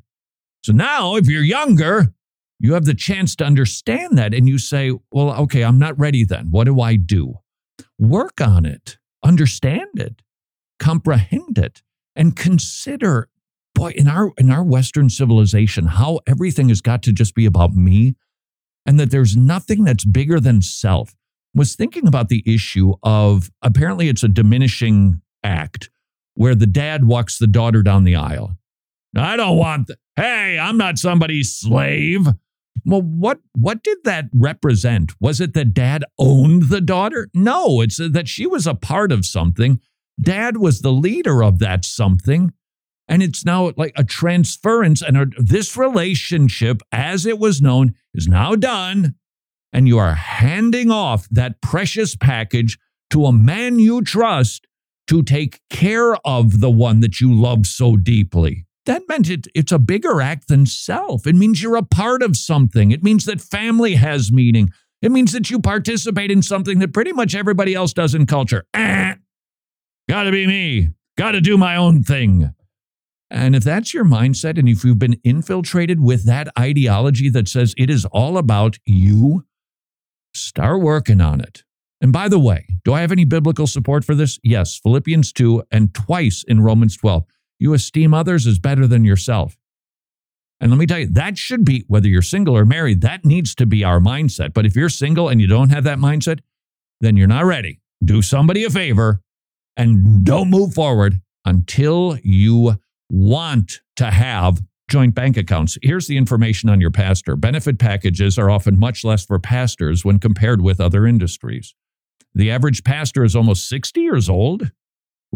[0.64, 2.14] So now, if you're younger,
[2.60, 6.24] you have the chance to understand that, and you say, well, okay, I'm not ready.
[6.24, 7.36] Then what do I do?
[7.98, 10.22] Work on it, understand it,
[10.80, 11.82] comprehend it,
[12.16, 13.30] and consider
[13.76, 17.76] boy, in our in our Western civilization, how everything has got to just be about
[17.76, 18.16] me,
[18.86, 21.16] and that there's nothing that's bigger than self.
[21.54, 25.90] Was thinking about the issue of apparently it's a diminishing act
[26.34, 28.58] where the dad walks the daughter down the aisle.
[29.16, 29.92] I don't want.
[30.16, 32.28] Hey, I'm not somebody's slave.
[32.86, 35.14] Well, what what did that represent?
[35.22, 37.30] Was it that dad owned the daughter?
[37.34, 39.80] No, it's that she was a part of something.
[40.20, 42.54] Dad was the leader of that something
[43.08, 48.56] and it's now like a transference, and this relationship, as it was known, is now
[48.56, 49.16] done.
[49.72, 52.80] And you are handing off that precious package
[53.10, 54.68] to a man you trust
[55.08, 58.66] to take care of the one that you love so deeply.
[58.86, 61.28] That meant it, it's a bigger act than self.
[61.28, 62.92] It means you're a part of something.
[62.92, 64.72] It means that family has meaning.
[65.02, 68.66] It means that you participate in something that pretty much everybody else does in culture.
[68.74, 69.16] Eh,
[70.08, 70.90] gotta be me.
[71.18, 72.55] Gotta do my own thing.
[73.30, 77.74] And if that's your mindset, and if you've been infiltrated with that ideology that says
[77.78, 79.46] it is all about you,
[80.34, 81.64] start working on it.
[82.02, 84.38] And by the way, do I have any biblical support for this?
[84.44, 87.24] Yes, Philippians 2 and twice in Romans 12.
[87.58, 89.58] You esteem others as better than yourself.
[90.60, 93.56] And let me tell you, that should be, whether you're single or married, that needs
[93.56, 94.54] to be our mindset.
[94.54, 96.40] But if you're single and you don't have that mindset,
[97.02, 97.82] then you're not ready.
[98.04, 99.22] Do somebody a favor
[99.76, 102.76] and don't move forward until you
[103.10, 105.78] want to have joint bank accounts.
[105.82, 107.36] Here's the information on your pastor.
[107.36, 111.74] Benefit packages are often much less for pastors when compared with other industries.
[112.34, 114.72] The average pastor is almost 60 years old.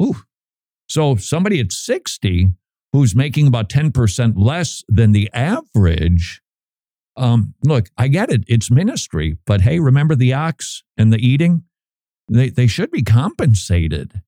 [0.02, 0.18] Ooh.
[0.88, 2.54] So somebody at 60
[2.92, 6.42] who's making about 10% less than the average.
[7.16, 8.44] Um, look, I get it.
[8.48, 11.64] It's ministry, but hey, remember the ox and the eating?
[12.30, 14.22] They, they should be compensated.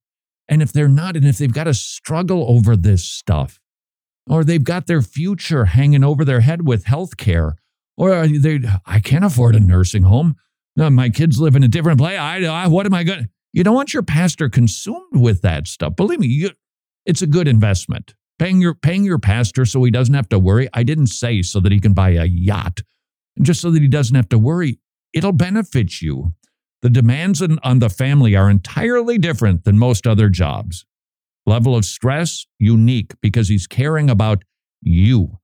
[0.51, 3.57] And if they're not, and if they've got to struggle over this stuff,
[4.29, 7.55] or they've got their future hanging over their head with health care,
[7.95, 10.35] or they, I can't afford a nursing home.
[10.77, 12.19] Uh, my kids live in a different place.
[12.19, 13.23] I, I what am I going?
[13.23, 13.29] To?
[13.53, 15.95] You don't want your pastor consumed with that stuff.
[15.95, 16.49] Believe me, you,
[17.05, 18.13] it's a good investment.
[18.37, 20.67] Paying your paying your pastor so he doesn't have to worry.
[20.73, 22.81] I didn't say so that he can buy a yacht,
[23.41, 24.79] just so that he doesn't have to worry.
[25.13, 26.33] It'll benefit you.
[26.81, 30.85] The demands on the family are entirely different than most other jobs.
[31.45, 34.43] Level of stress, unique because he's caring about
[34.81, 35.39] you.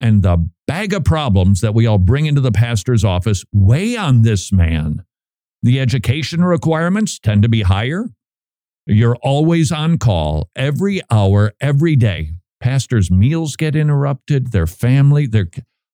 [0.00, 4.22] And the bag of problems that we all bring into the pastor's office weigh on
[4.22, 5.04] this man.
[5.62, 8.10] The education requirements tend to be higher.
[8.86, 12.32] You're always on call every hour, every day.
[12.60, 15.48] Pastors' meals get interrupted, their family, their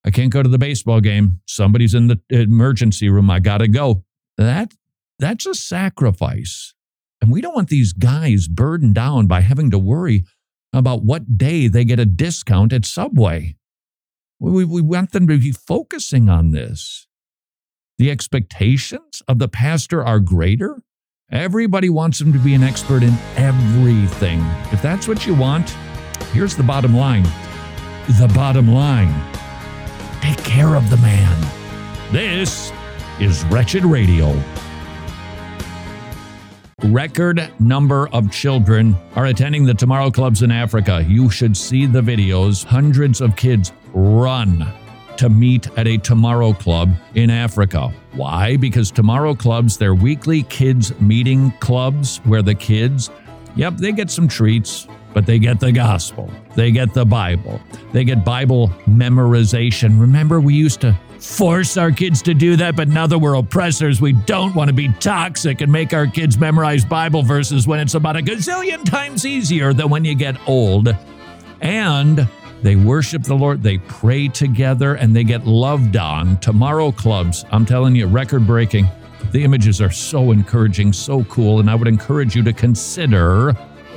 [0.05, 1.41] I can't go to the baseball game.
[1.47, 3.31] Somebody's in the emergency room.
[3.31, 4.05] I got to go.
[4.39, 4.73] That
[5.21, 6.75] that's a sacrifice.
[7.21, 10.25] And we don't want these guys burdened down by having to worry
[10.73, 13.57] about what day they get a discount at Subway.
[14.39, 17.07] We, we want them to be focusing on this.
[17.99, 20.83] The expectations of the pastor are greater.
[21.31, 24.41] Everybody wants him to be an expert in everything.
[24.73, 25.71] If that's what you want,
[26.33, 27.25] here's the bottom line.
[28.19, 29.15] The bottom line
[30.23, 32.13] take care of the man.
[32.13, 32.73] This
[33.21, 34.33] is Wretched Radio
[36.85, 41.05] record number of children are attending the Tomorrow Clubs in Africa.
[41.07, 42.65] You should see the videos.
[42.65, 44.67] Hundreds of kids run
[45.17, 47.93] to meet at a Tomorrow Club in Africa.
[48.13, 48.57] Why?
[48.57, 53.11] Because Tomorrow Clubs, they're weekly kids meeting clubs where the kids,
[53.55, 56.31] yep, they get some treats, but they get the gospel.
[56.55, 57.61] They get the Bible.
[57.93, 60.01] They get Bible memorization.
[60.01, 64.01] Remember, we used to force our kids to do that, but now that we're oppressors,
[64.01, 67.95] we don't want to be toxic and make our kids memorize Bible verses when it's
[67.95, 70.95] about a gazillion times easier than when you get old.
[71.61, 72.27] And
[72.63, 76.39] they worship the Lord, they pray together, and they get loved on.
[76.39, 78.89] Tomorrow clubs, I'm telling you, record breaking.
[79.33, 83.57] The images are so encouraging, so cool, and I would encourage you to consider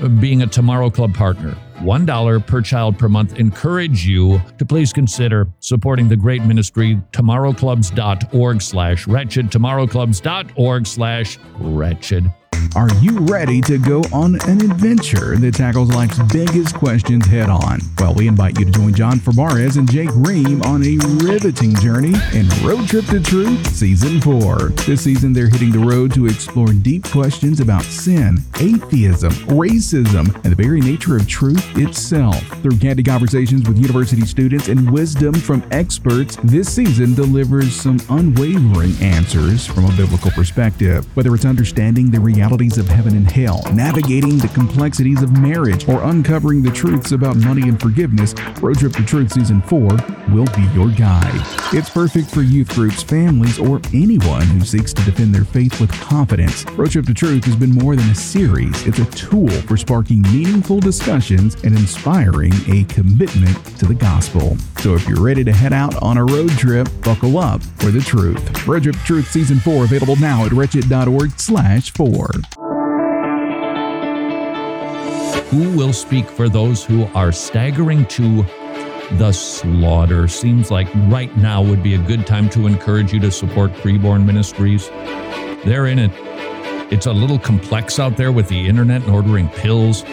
[0.09, 1.55] being a Tomorrow Club partner.
[1.83, 3.37] $1 per child per month.
[3.37, 12.31] Encourage you to please consider supporting the great ministry, tomorrowclubs.org slash wretched, tomorrowclubs.org slash wretched.
[12.75, 17.79] Are you ready to go on an adventure that tackles life's biggest questions head on?
[17.99, 22.13] Well, we invite you to join John Fabarez and Jake Ream on a riveting journey
[22.33, 24.57] in Road Trip to Truth Season 4.
[24.87, 30.55] This season, they're hitting the road to explore deep questions about sin, atheism, racism, and
[30.55, 32.41] the very nature of truth itself.
[32.61, 38.93] Through candid conversations with university students and wisdom from experts, this season delivers some unwavering
[39.01, 41.05] answers from a biblical perspective.
[41.15, 46.03] Whether it's understanding the realities of heaven and hell, navigating the complexities of marriage, or
[46.03, 49.79] uncovering the truths about money and forgiveness, Road Trip to Truth Season 4
[50.31, 51.41] will be your guide.
[51.73, 55.91] It's perfect for youth groups, families, or anyone who seeks to defend their faith with
[55.91, 56.65] confidence.
[56.71, 60.21] Road Trip to Truth has been more than a series, it's a tool for sparking
[60.23, 64.57] meaningful discussions and inspiring a commitment to the gospel.
[64.79, 68.01] So if you're ready to head out on a road trip, buckle up for the
[68.01, 68.67] truth.
[68.67, 72.29] Road Trip Truth Season 4 available now at wretched.org slash 4.
[75.49, 78.43] Who will speak for those who are staggering to
[79.17, 80.27] the slaughter?
[80.27, 84.25] Seems like right now would be a good time to encourage you to support Preborn
[84.25, 84.89] Ministries.
[85.63, 86.11] They're in it.
[86.91, 90.03] It's a little complex out there with the internet and ordering pills.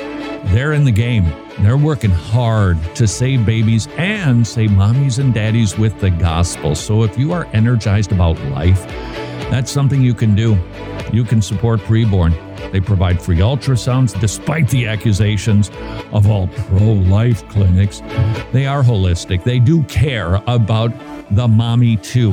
[0.47, 1.25] They're in the game.
[1.61, 6.75] They're working hard to save babies and save mommies and daddies with the gospel.
[6.75, 8.85] So if you are energized about life,
[9.51, 10.59] that's something you can do.
[11.13, 12.33] You can support Preborn.
[12.73, 15.71] They provide free ultrasounds despite the accusations
[16.13, 18.01] of all pro life clinics.
[18.53, 19.45] They are holistic.
[19.45, 20.93] They do care about
[21.33, 22.33] the mommy too.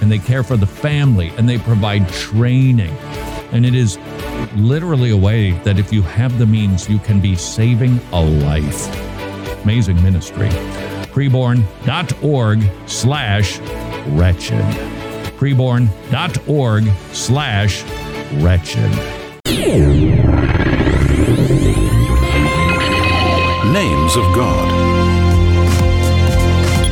[0.00, 2.96] And they care for the family and they provide training.
[3.52, 3.98] And it is
[4.56, 8.88] literally a way that if you have the means, you can be saving a life.
[9.64, 10.48] Amazing ministry.
[11.10, 13.58] Preborn.org slash
[14.08, 14.64] wretched.
[15.38, 17.84] Preborn.org slash
[18.42, 18.90] wretched.
[23.72, 24.67] Names of God.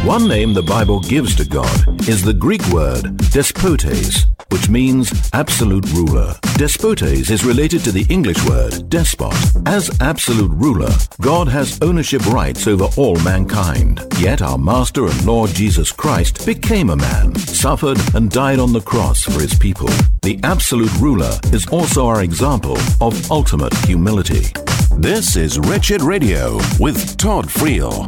[0.07, 5.85] One name the Bible gives to God is the Greek word despotes, which means absolute
[5.93, 6.33] ruler.
[6.57, 9.35] Despotes is related to the English word despot.
[9.67, 10.91] As absolute ruler,
[11.21, 14.01] God has ownership rights over all mankind.
[14.19, 18.83] Yet our Master and Lord Jesus Christ became a man, suffered, and died on the
[18.83, 19.89] cross for his people.
[20.23, 24.53] The absolute ruler is also our example of ultimate humility.
[24.99, 28.07] This is Wretched Radio with Todd Friel.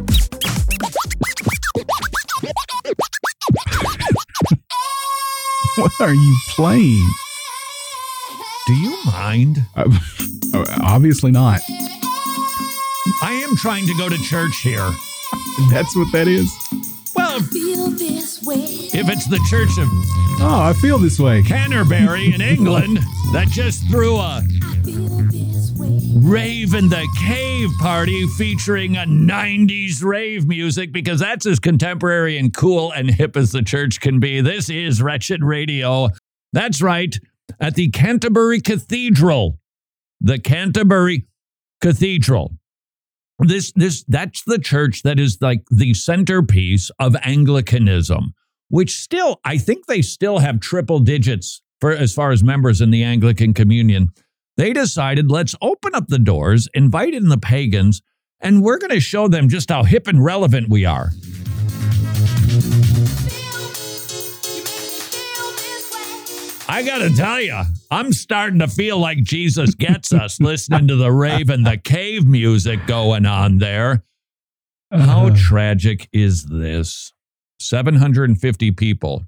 [5.79, 7.09] What are you playing?
[8.67, 9.65] Do you mind?
[9.75, 9.97] Uh,
[10.83, 11.61] obviously not.
[13.21, 14.89] I am trying to go to church here.
[15.71, 16.51] That's what that is.
[17.15, 19.87] Well, if it's the church of
[20.41, 21.43] Oh, I feel this way.
[21.43, 22.97] Canterbury in England
[23.33, 24.41] that just threw a
[26.11, 32.51] Rave in the Cave party featuring a 90s rave music because that's as contemporary and
[32.51, 34.41] cool and hip as the church can be.
[34.41, 36.09] This is Wretched Radio.
[36.51, 37.15] That's right,
[37.59, 39.59] at the Canterbury Cathedral.
[40.19, 41.27] The Canterbury
[41.79, 42.55] Cathedral.
[43.37, 48.33] This this that's the church that is like the centerpiece of Anglicanism,
[48.69, 52.89] which still I think they still have triple digits for as far as members in
[52.89, 54.11] the Anglican communion.
[54.59, 58.01] They decided let's open up the doors, invite in the pagans,
[58.41, 61.11] and we're going to show them just how hip and relevant we are.
[66.71, 70.95] I got to tell you, I'm starting to feel like Jesus gets us listening to
[70.95, 74.03] the rave and the cave music going on there.
[74.91, 75.35] How Uh-huh.
[75.35, 77.11] tragic is this?
[77.59, 79.23] 750 people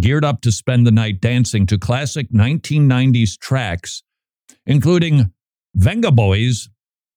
[0.00, 4.02] geared up to spend the night dancing to classic 1990s tracks,
[4.66, 5.32] including
[5.76, 6.68] Vengaboys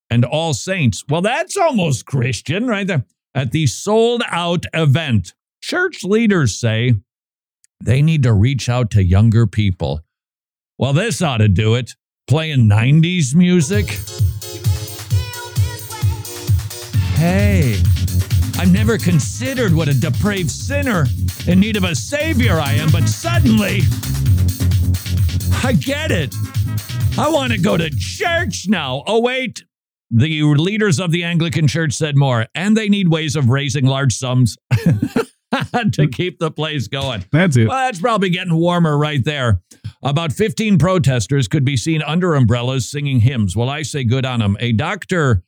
[0.10, 1.04] and All Saints.
[1.10, 3.06] Well, that's almost Christian right there.
[3.36, 6.94] At the sold out event church leaders say
[7.84, 10.02] they need to reach out to younger people.
[10.78, 11.96] Well, this ought to do it.
[12.28, 13.88] Playing 90s music.
[17.16, 17.80] Hey,
[18.58, 21.06] I've never considered what a depraved sinner
[21.48, 23.82] in need of a savior I am, but suddenly
[25.64, 26.34] I get it.
[27.16, 29.03] I want to go to church now.
[29.05, 29.64] Oh, wait.
[30.09, 34.14] The leaders of the Anglican Church said more, and they need ways of raising large
[34.14, 34.57] sums
[35.91, 37.26] to keep the place going.
[37.32, 37.68] That's it.
[37.68, 39.61] Well, that's probably getting warmer right there.
[40.03, 43.55] About 15 protesters could be seen under umbrellas singing hymns.
[43.55, 44.57] Well, I say good on them.
[44.59, 45.43] A doctor,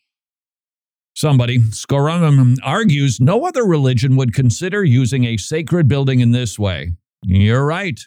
[1.16, 6.94] somebody, Skorum, argues no other religion would consider using a sacred building in this way.
[7.24, 8.00] You're right.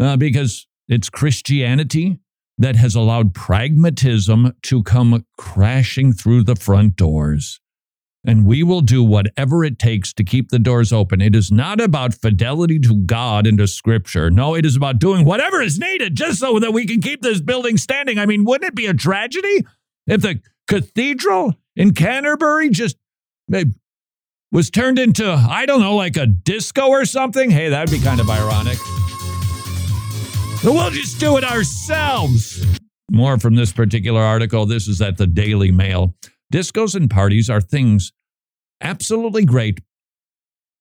[0.00, 2.18] Uh, because it's Christianity
[2.58, 7.60] that has allowed pragmatism to come crashing through the front doors.
[8.26, 11.22] And we will do whatever it takes to keep the doors open.
[11.22, 14.28] It is not about fidelity to God and to Scripture.
[14.28, 17.40] No, it is about doing whatever is needed just so that we can keep this
[17.40, 18.18] building standing.
[18.18, 19.64] I mean, wouldn't it be a tragedy
[20.06, 22.96] if the cathedral in Canterbury just
[23.52, 23.64] eh,
[24.50, 27.50] was turned into, I don't know, like a disco or something?
[27.50, 28.78] Hey, that'd be kind of ironic.
[30.64, 32.66] We'll just do it ourselves.
[33.10, 34.66] More from this particular article.
[34.66, 36.14] This is at the Daily Mail.
[36.52, 38.12] Discos and parties are things
[38.80, 39.80] absolutely great,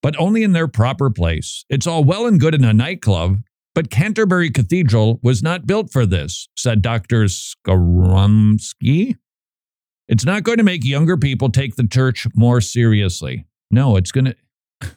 [0.02, 1.64] but only in their proper place.
[1.70, 3.42] It's all well and good in a nightclub,
[3.76, 7.26] but Canterbury Cathedral was not built for this, said Dr.
[7.26, 9.16] Skorumsky.
[10.08, 13.46] It's not going to make younger people take the church more seriously.
[13.70, 14.26] No, it's going
[14.82, 14.96] to.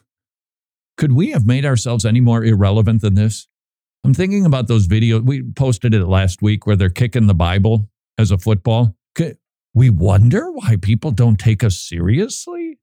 [0.97, 3.47] Could we have made ourselves any more irrelevant than this?
[4.03, 5.23] I'm thinking about those videos.
[5.23, 7.87] We posted it last week where they're kicking the Bible
[8.17, 8.95] as a football.
[9.73, 12.79] We wonder why people don't take us seriously?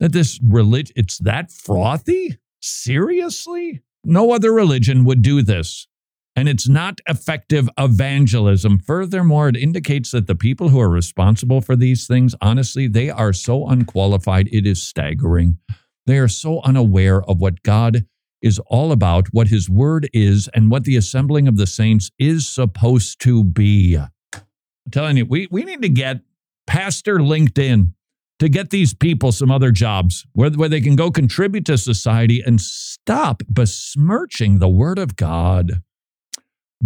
[0.00, 2.38] That this religion, it's that frothy?
[2.60, 3.82] Seriously?
[4.04, 5.86] No other religion would do this.
[6.34, 8.78] And it's not effective evangelism.
[8.78, 13.34] Furthermore, it indicates that the people who are responsible for these things, honestly, they are
[13.34, 14.48] so unqualified.
[14.50, 15.58] It is staggering.
[16.06, 18.06] They are so unaware of what God
[18.42, 22.48] is all about, what his word is, and what the assembling of the saints is
[22.48, 23.96] supposed to be.
[23.96, 26.20] I'm telling you, we, we need to get
[26.66, 27.92] Pastor LinkedIn
[28.38, 32.42] to get these people some other jobs where, where they can go contribute to society
[32.44, 35.82] and stop besmirching the word of God.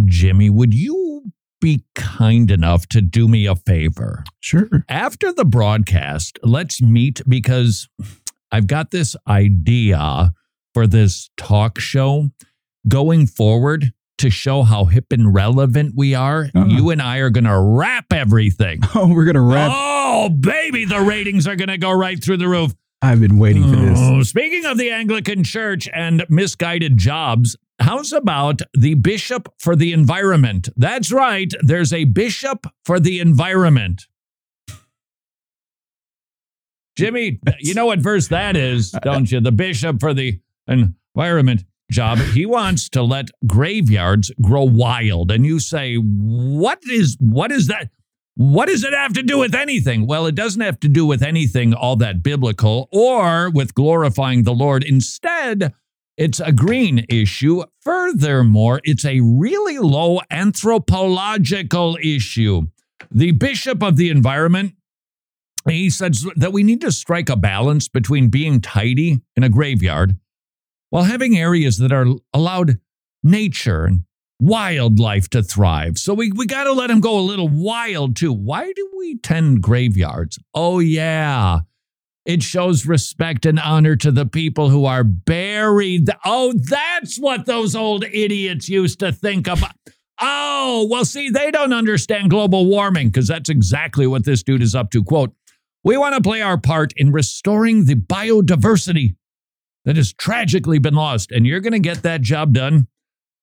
[0.05, 4.23] Jimmy, would you be kind enough to do me a favor?
[4.39, 4.85] Sure.
[4.87, 7.89] After the broadcast, let's meet because
[8.51, 10.33] I've got this idea
[10.77, 12.29] for this talk show
[12.87, 16.51] going forward to show how hip and relevant we are.
[16.53, 16.67] Uh-huh.
[16.67, 18.81] You and I are going to wrap everything.
[18.93, 19.71] Oh, we're going to wrap.
[19.73, 22.75] Oh, baby, the ratings are going to go right through the roof.
[23.01, 23.97] I've been waiting for this.
[23.99, 29.93] Oh, speaking of the Anglican Church and misguided jobs, how's about the bishop for the
[29.93, 30.69] environment?
[30.77, 34.03] That's right, there's a bishop for the environment.
[36.95, 39.39] Jimmy, you know what verse that is, don't you?
[39.39, 42.17] The bishop for the environment job.
[42.17, 45.31] He wants to let graveyards grow wild.
[45.31, 47.89] And you say, what is what is that?
[48.35, 50.05] What does it have to do with anything?
[50.05, 54.53] Well, it doesn't have to do with anything all that biblical or with glorifying the
[54.53, 54.83] Lord.
[54.83, 55.73] Instead,
[56.17, 57.63] it's a green issue.
[57.81, 62.67] Furthermore, it's a really low anthropological issue.
[63.09, 64.73] The bishop of the environment,
[65.67, 70.15] he says that we need to strike a balance between being tidy in a graveyard
[70.89, 72.79] while having areas that are allowed
[73.23, 74.01] nature and
[74.39, 75.97] wildlife to thrive.
[75.97, 78.31] So we, we got to let them go a little wild too.
[78.31, 80.39] Why do we tend graveyards?
[80.53, 81.59] Oh, yeah.
[82.25, 86.09] It shows respect and honor to the people who are buried.
[86.25, 89.71] Oh, that's what those old idiots used to think about.
[90.19, 94.75] Oh, well, see, they don't understand global warming because that's exactly what this dude is
[94.75, 95.03] up to.
[95.03, 95.33] Quote,
[95.83, 99.15] we want to play our part in restoring the biodiversity
[99.87, 101.31] that has tragically been lost.
[101.31, 102.87] And you're going to get that job done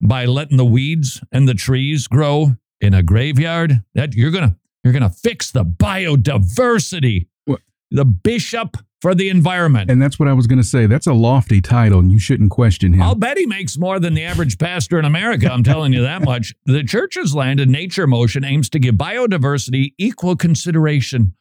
[0.01, 3.83] by letting the weeds and the trees grow in a graveyard.
[3.95, 7.29] That you're going to you're going to fix the biodiversity.
[7.47, 7.63] What?
[7.91, 9.91] The bishop for the environment.
[9.91, 10.87] And that's what I was going to say.
[10.87, 13.01] That's a lofty title, and you shouldn't question him.
[13.01, 15.51] I'll bet he makes more than the average pastor in America.
[15.51, 16.55] I'm telling you that much.
[16.67, 21.35] The church's land and nature motion aims to give biodiversity equal consideration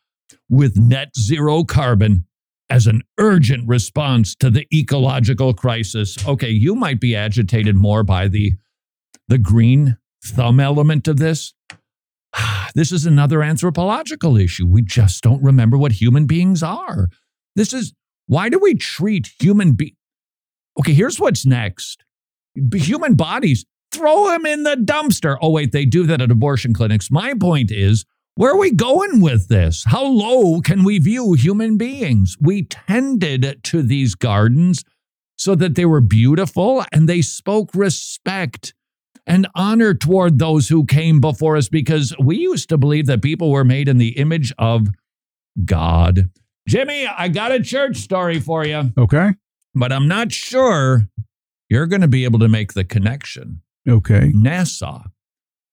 [0.50, 2.26] with net zero carbon
[2.74, 6.18] as an urgent response to the ecological crisis.
[6.28, 8.54] Okay, you might be agitated more by the
[9.28, 11.54] the green thumb element of this.
[12.76, 14.66] This is another anthropological issue.
[14.66, 17.10] We just don't remember what human beings are.
[17.56, 17.94] This is
[18.26, 19.96] why do we treat human be
[20.80, 22.04] Okay, here's what's next
[22.74, 25.38] human bodies, throw them in the dumpster.
[25.40, 27.12] Oh, wait, they do that at abortion clinics.
[27.12, 28.06] My point is,
[28.36, 29.84] where are we going with this?
[29.86, 32.36] How low can we view human beings?
[32.42, 34.84] We tended to these gardens
[35.38, 38.74] so that they were beautiful and they spoke respect
[39.26, 43.52] and honor toward those who came before us because we used to believe that people
[43.52, 44.88] were made in the image of
[45.64, 46.30] God.
[46.68, 49.32] Jimmy, I got a church story for you, Okay.
[49.76, 51.08] but I'm not sure
[51.70, 53.62] you're going to be able to make the connection.
[53.88, 54.32] Okay.
[54.34, 55.06] NASA,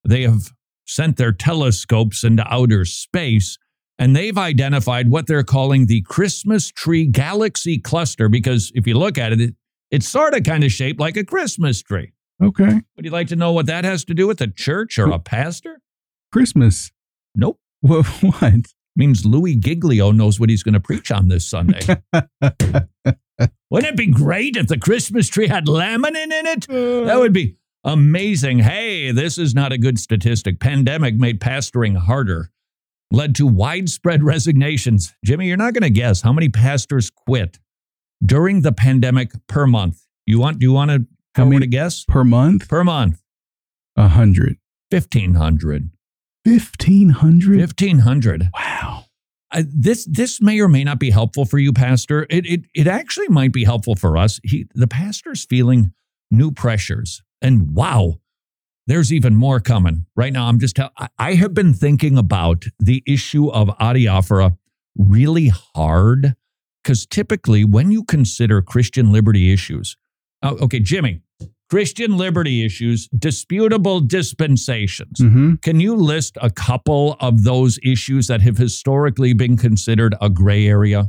[0.04, 0.52] they have
[0.90, 3.56] sent their telescopes into outer space
[3.96, 9.16] and they've identified what they're calling the Christmas tree galaxy cluster because if you look
[9.16, 9.54] at it, it
[9.92, 12.12] it's sort of kind of shaped like a Christmas tree.
[12.42, 12.80] Okay.
[12.96, 15.18] Would you like to know what that has to do with a church or a
[15.18, 15.80] pastor?
[16.32, 16.90] Christmas.
[17.36, 17.60] Nope.
[17.82, 18.06] What?
[18.22, 18.66] What?
[18.96, 21.80] Means Louis Giglio knows what he's going to preach on this Sunday.
[23.70, 26.68] Wouldn't it be great if the Christmas tree had laminin in it?
[26.68, 27.04] Uh.
[27.04, 28.60] That would be amazing.
[28.60, 30.60] Hey, this is not a good statistic.
[30.60, 32.50] Pandemic made pastoring harder,
[33.10, 35.14] led to widespread resignations.
[35.24, 37.58] Jimmy, you're not going to guess how many pastors quit
[38.24, 40.06] during the pandemic per month.
[40.26, 40.58] You want?
[40.58, 41.06] Do you want to?
[41.34, 42.68] How many to guess Per month?
[42.68, 43.22] per month?
[43.96, 44.58] A hundred.
[44.90, 45.90] Fifteen hundred.
[46.44, 47.60] Fifteen hundred?
[47.60, 48.48] Fifteen hundred.
[48.52, 49.04] Wow.
[49.52, 52.26] Uh, this this may or may not be helpful for you, Pastor.
[52.30, 54.40] It it it actually might be helpful for us.
[54.44, 55.92] He the pastor's feeling
[56.30, 58.20] new pressures, and wow,
[58.86, 60.06] there's even more coming.
[60.16, 64.56] Right now, I'm just tell- I, have been thinking about the issue of adiaphora
[64.96, 66.34] really hard
[66.82, 69.96] because typically when you consider Christian liberty issues,
[70.42, 71.20] oh, okay, Jimmy,
[71.68, 75.20] Christian liberty issues, disputable dispensations.
[75.20, 75.54] Mm-hmm.
[75.62, 80.66] Can you list a couple of those issues that have historically been considered a gray
[80.66, 81.08] area?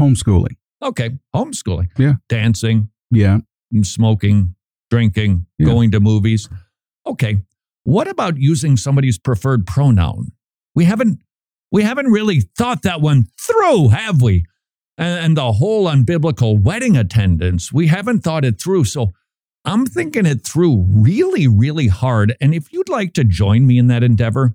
[0.00, 0.56] Homeschooling.
[0.82, 1.90] Okay, homeschooling.
[1.96, 2.14] Yeah.
[2.28, 3.38] Dancing, Yeah.
[3.82, 4.56] smoking,
[4.92, 5.68] drinking, Yeah.
[5.68, 6.50] going to movies.
[7.06, 7.38] Okay.
[7.84, 10.32] What about using somebody's preferred pronoun?
[10.74, 11.20] We haven't
[11.70, 14.44] we haven't really thought that one through, have we?
[14.98, 18.84] And, and the whole unbiblical wedding attendance, we haven't thought it through.
[18.84, 19.12] So
[19.64, 22.36] I'm thinking it through really, really hard.
[22.42, 24.54] And if you'd like to join me in that endeavor,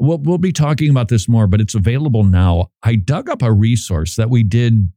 [0.00, 2.72] we'll, we'll be talking about this more, but it's available now.
[2.82, 4.88] I dug up a resource that we did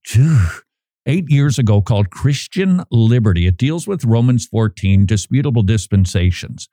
[1.06, 3.48] eight years ago called Christian Liberty.
[3.48, 6.70] It deals with Romans 14, disputable dispensations,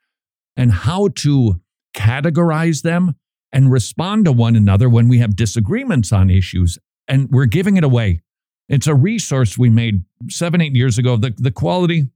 [0.55, 1.61] and how to
[1.95, 3.15] categorize them
[3.51, 6.77] and respond to one another when we have disagreements on issues.
[7.07, 8.21] And we're giving it away.
[8.67, 11.17] It's a resource we made seven, eight years ago.
[11.17, 12.09] The, the quality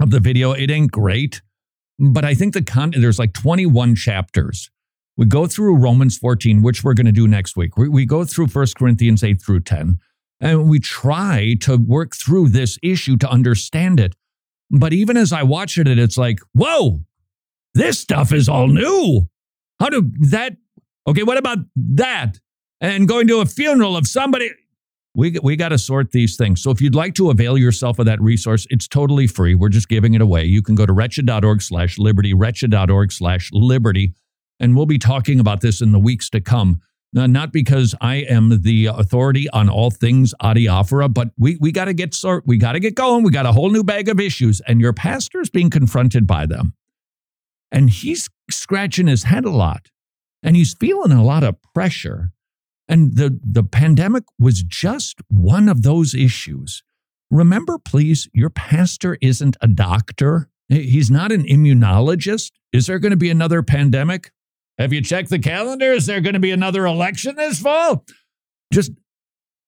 [0.00, 1.40] of the video, it ain't great,
[1.98, 4.70] but I think the content, there's like 21 chapters.
[5.16, 7.76] We go through Romans 14, which we're going to do next week.
[7.76, 9.98] We, we go through 1 Corinthians 8 through 10,
[10.40, 14.14] and we try to work through this issue to understand it.
[14.70, 17.00] But even as I watch it, it's like, whoa,
[17.74, 19.28] this stuff is all new.
[19.80, 20.56] How do that?
[21.06, 22.38] Okay, what about that?
[22.80, 24.50] And going to a funeral of somebody.
[25.14, 26.62] We, we got to sort these things.
[26.62, 29.54] So if you'd like to avail yourself of that resource, it's totally free.
[29.54, 30.44] We're just giving it away.
[30.44, 34.14] You can go to wretched.org slash liberty, wretched.org slash liberty,
[34.60, 36.80] and we'll be talking about this in the weeks to come.
[37.12, 41.86] Now, not because I am the authority on all things adiaphora, but we, we got
[41.86, 43.24] to get sort, we got to get going.
[43.24, 46.44] We got a whole new bag of issues, and your pastor is being confronted by
[46.44, 46.74] them.
[47.72, 49.90] And he's scratching his head a lot,
[50.42, 52.32] and he's feeling a lot of pressure.
[52.88, 56.82] And the, the pandemic was just one of those issues.
[57.30, 60.50] Remember, please, your pastor isn't a doctor.
[60.68, 62.52] He's not an immunologist.
[62.72, 64.30] Is there going to be another pandemic?
[64.78, 65.92] Have you checked the calendar?
[65.92, 68.04] Is there going to be another election this fall?
[68.72, 68.92] Just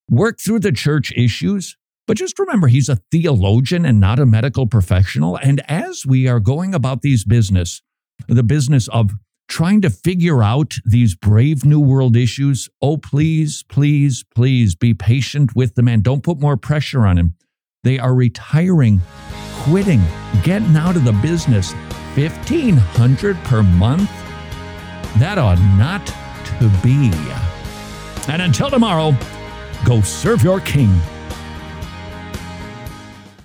[0.08, 1.76] work through the church issues.
[2.06, 5.36] But just remember, he's a theologian and not a medical professional.
[5.36, 7.82] And as we are going about these business,
[8.28, 9.12] the business of
[9.48, 15.56] trying to figure out these brave new world issues, oh, please, please, please be patient
[15.56, 16.02] with the man.
[16.02, 17.34] Don't put more pressure on him.
[17.82, 19.00] They are retiring,
[19.62, 20.02] quitting,
[20.44, 21.72] getting out of the business.
[22.14, 24.10] 1500 per month?
[25.18, 26.06] That ought not
[26.58, 27.10] to be.
[28.32, 29.14] And until tomorrow,
[29.84, 30.94] go serve your king.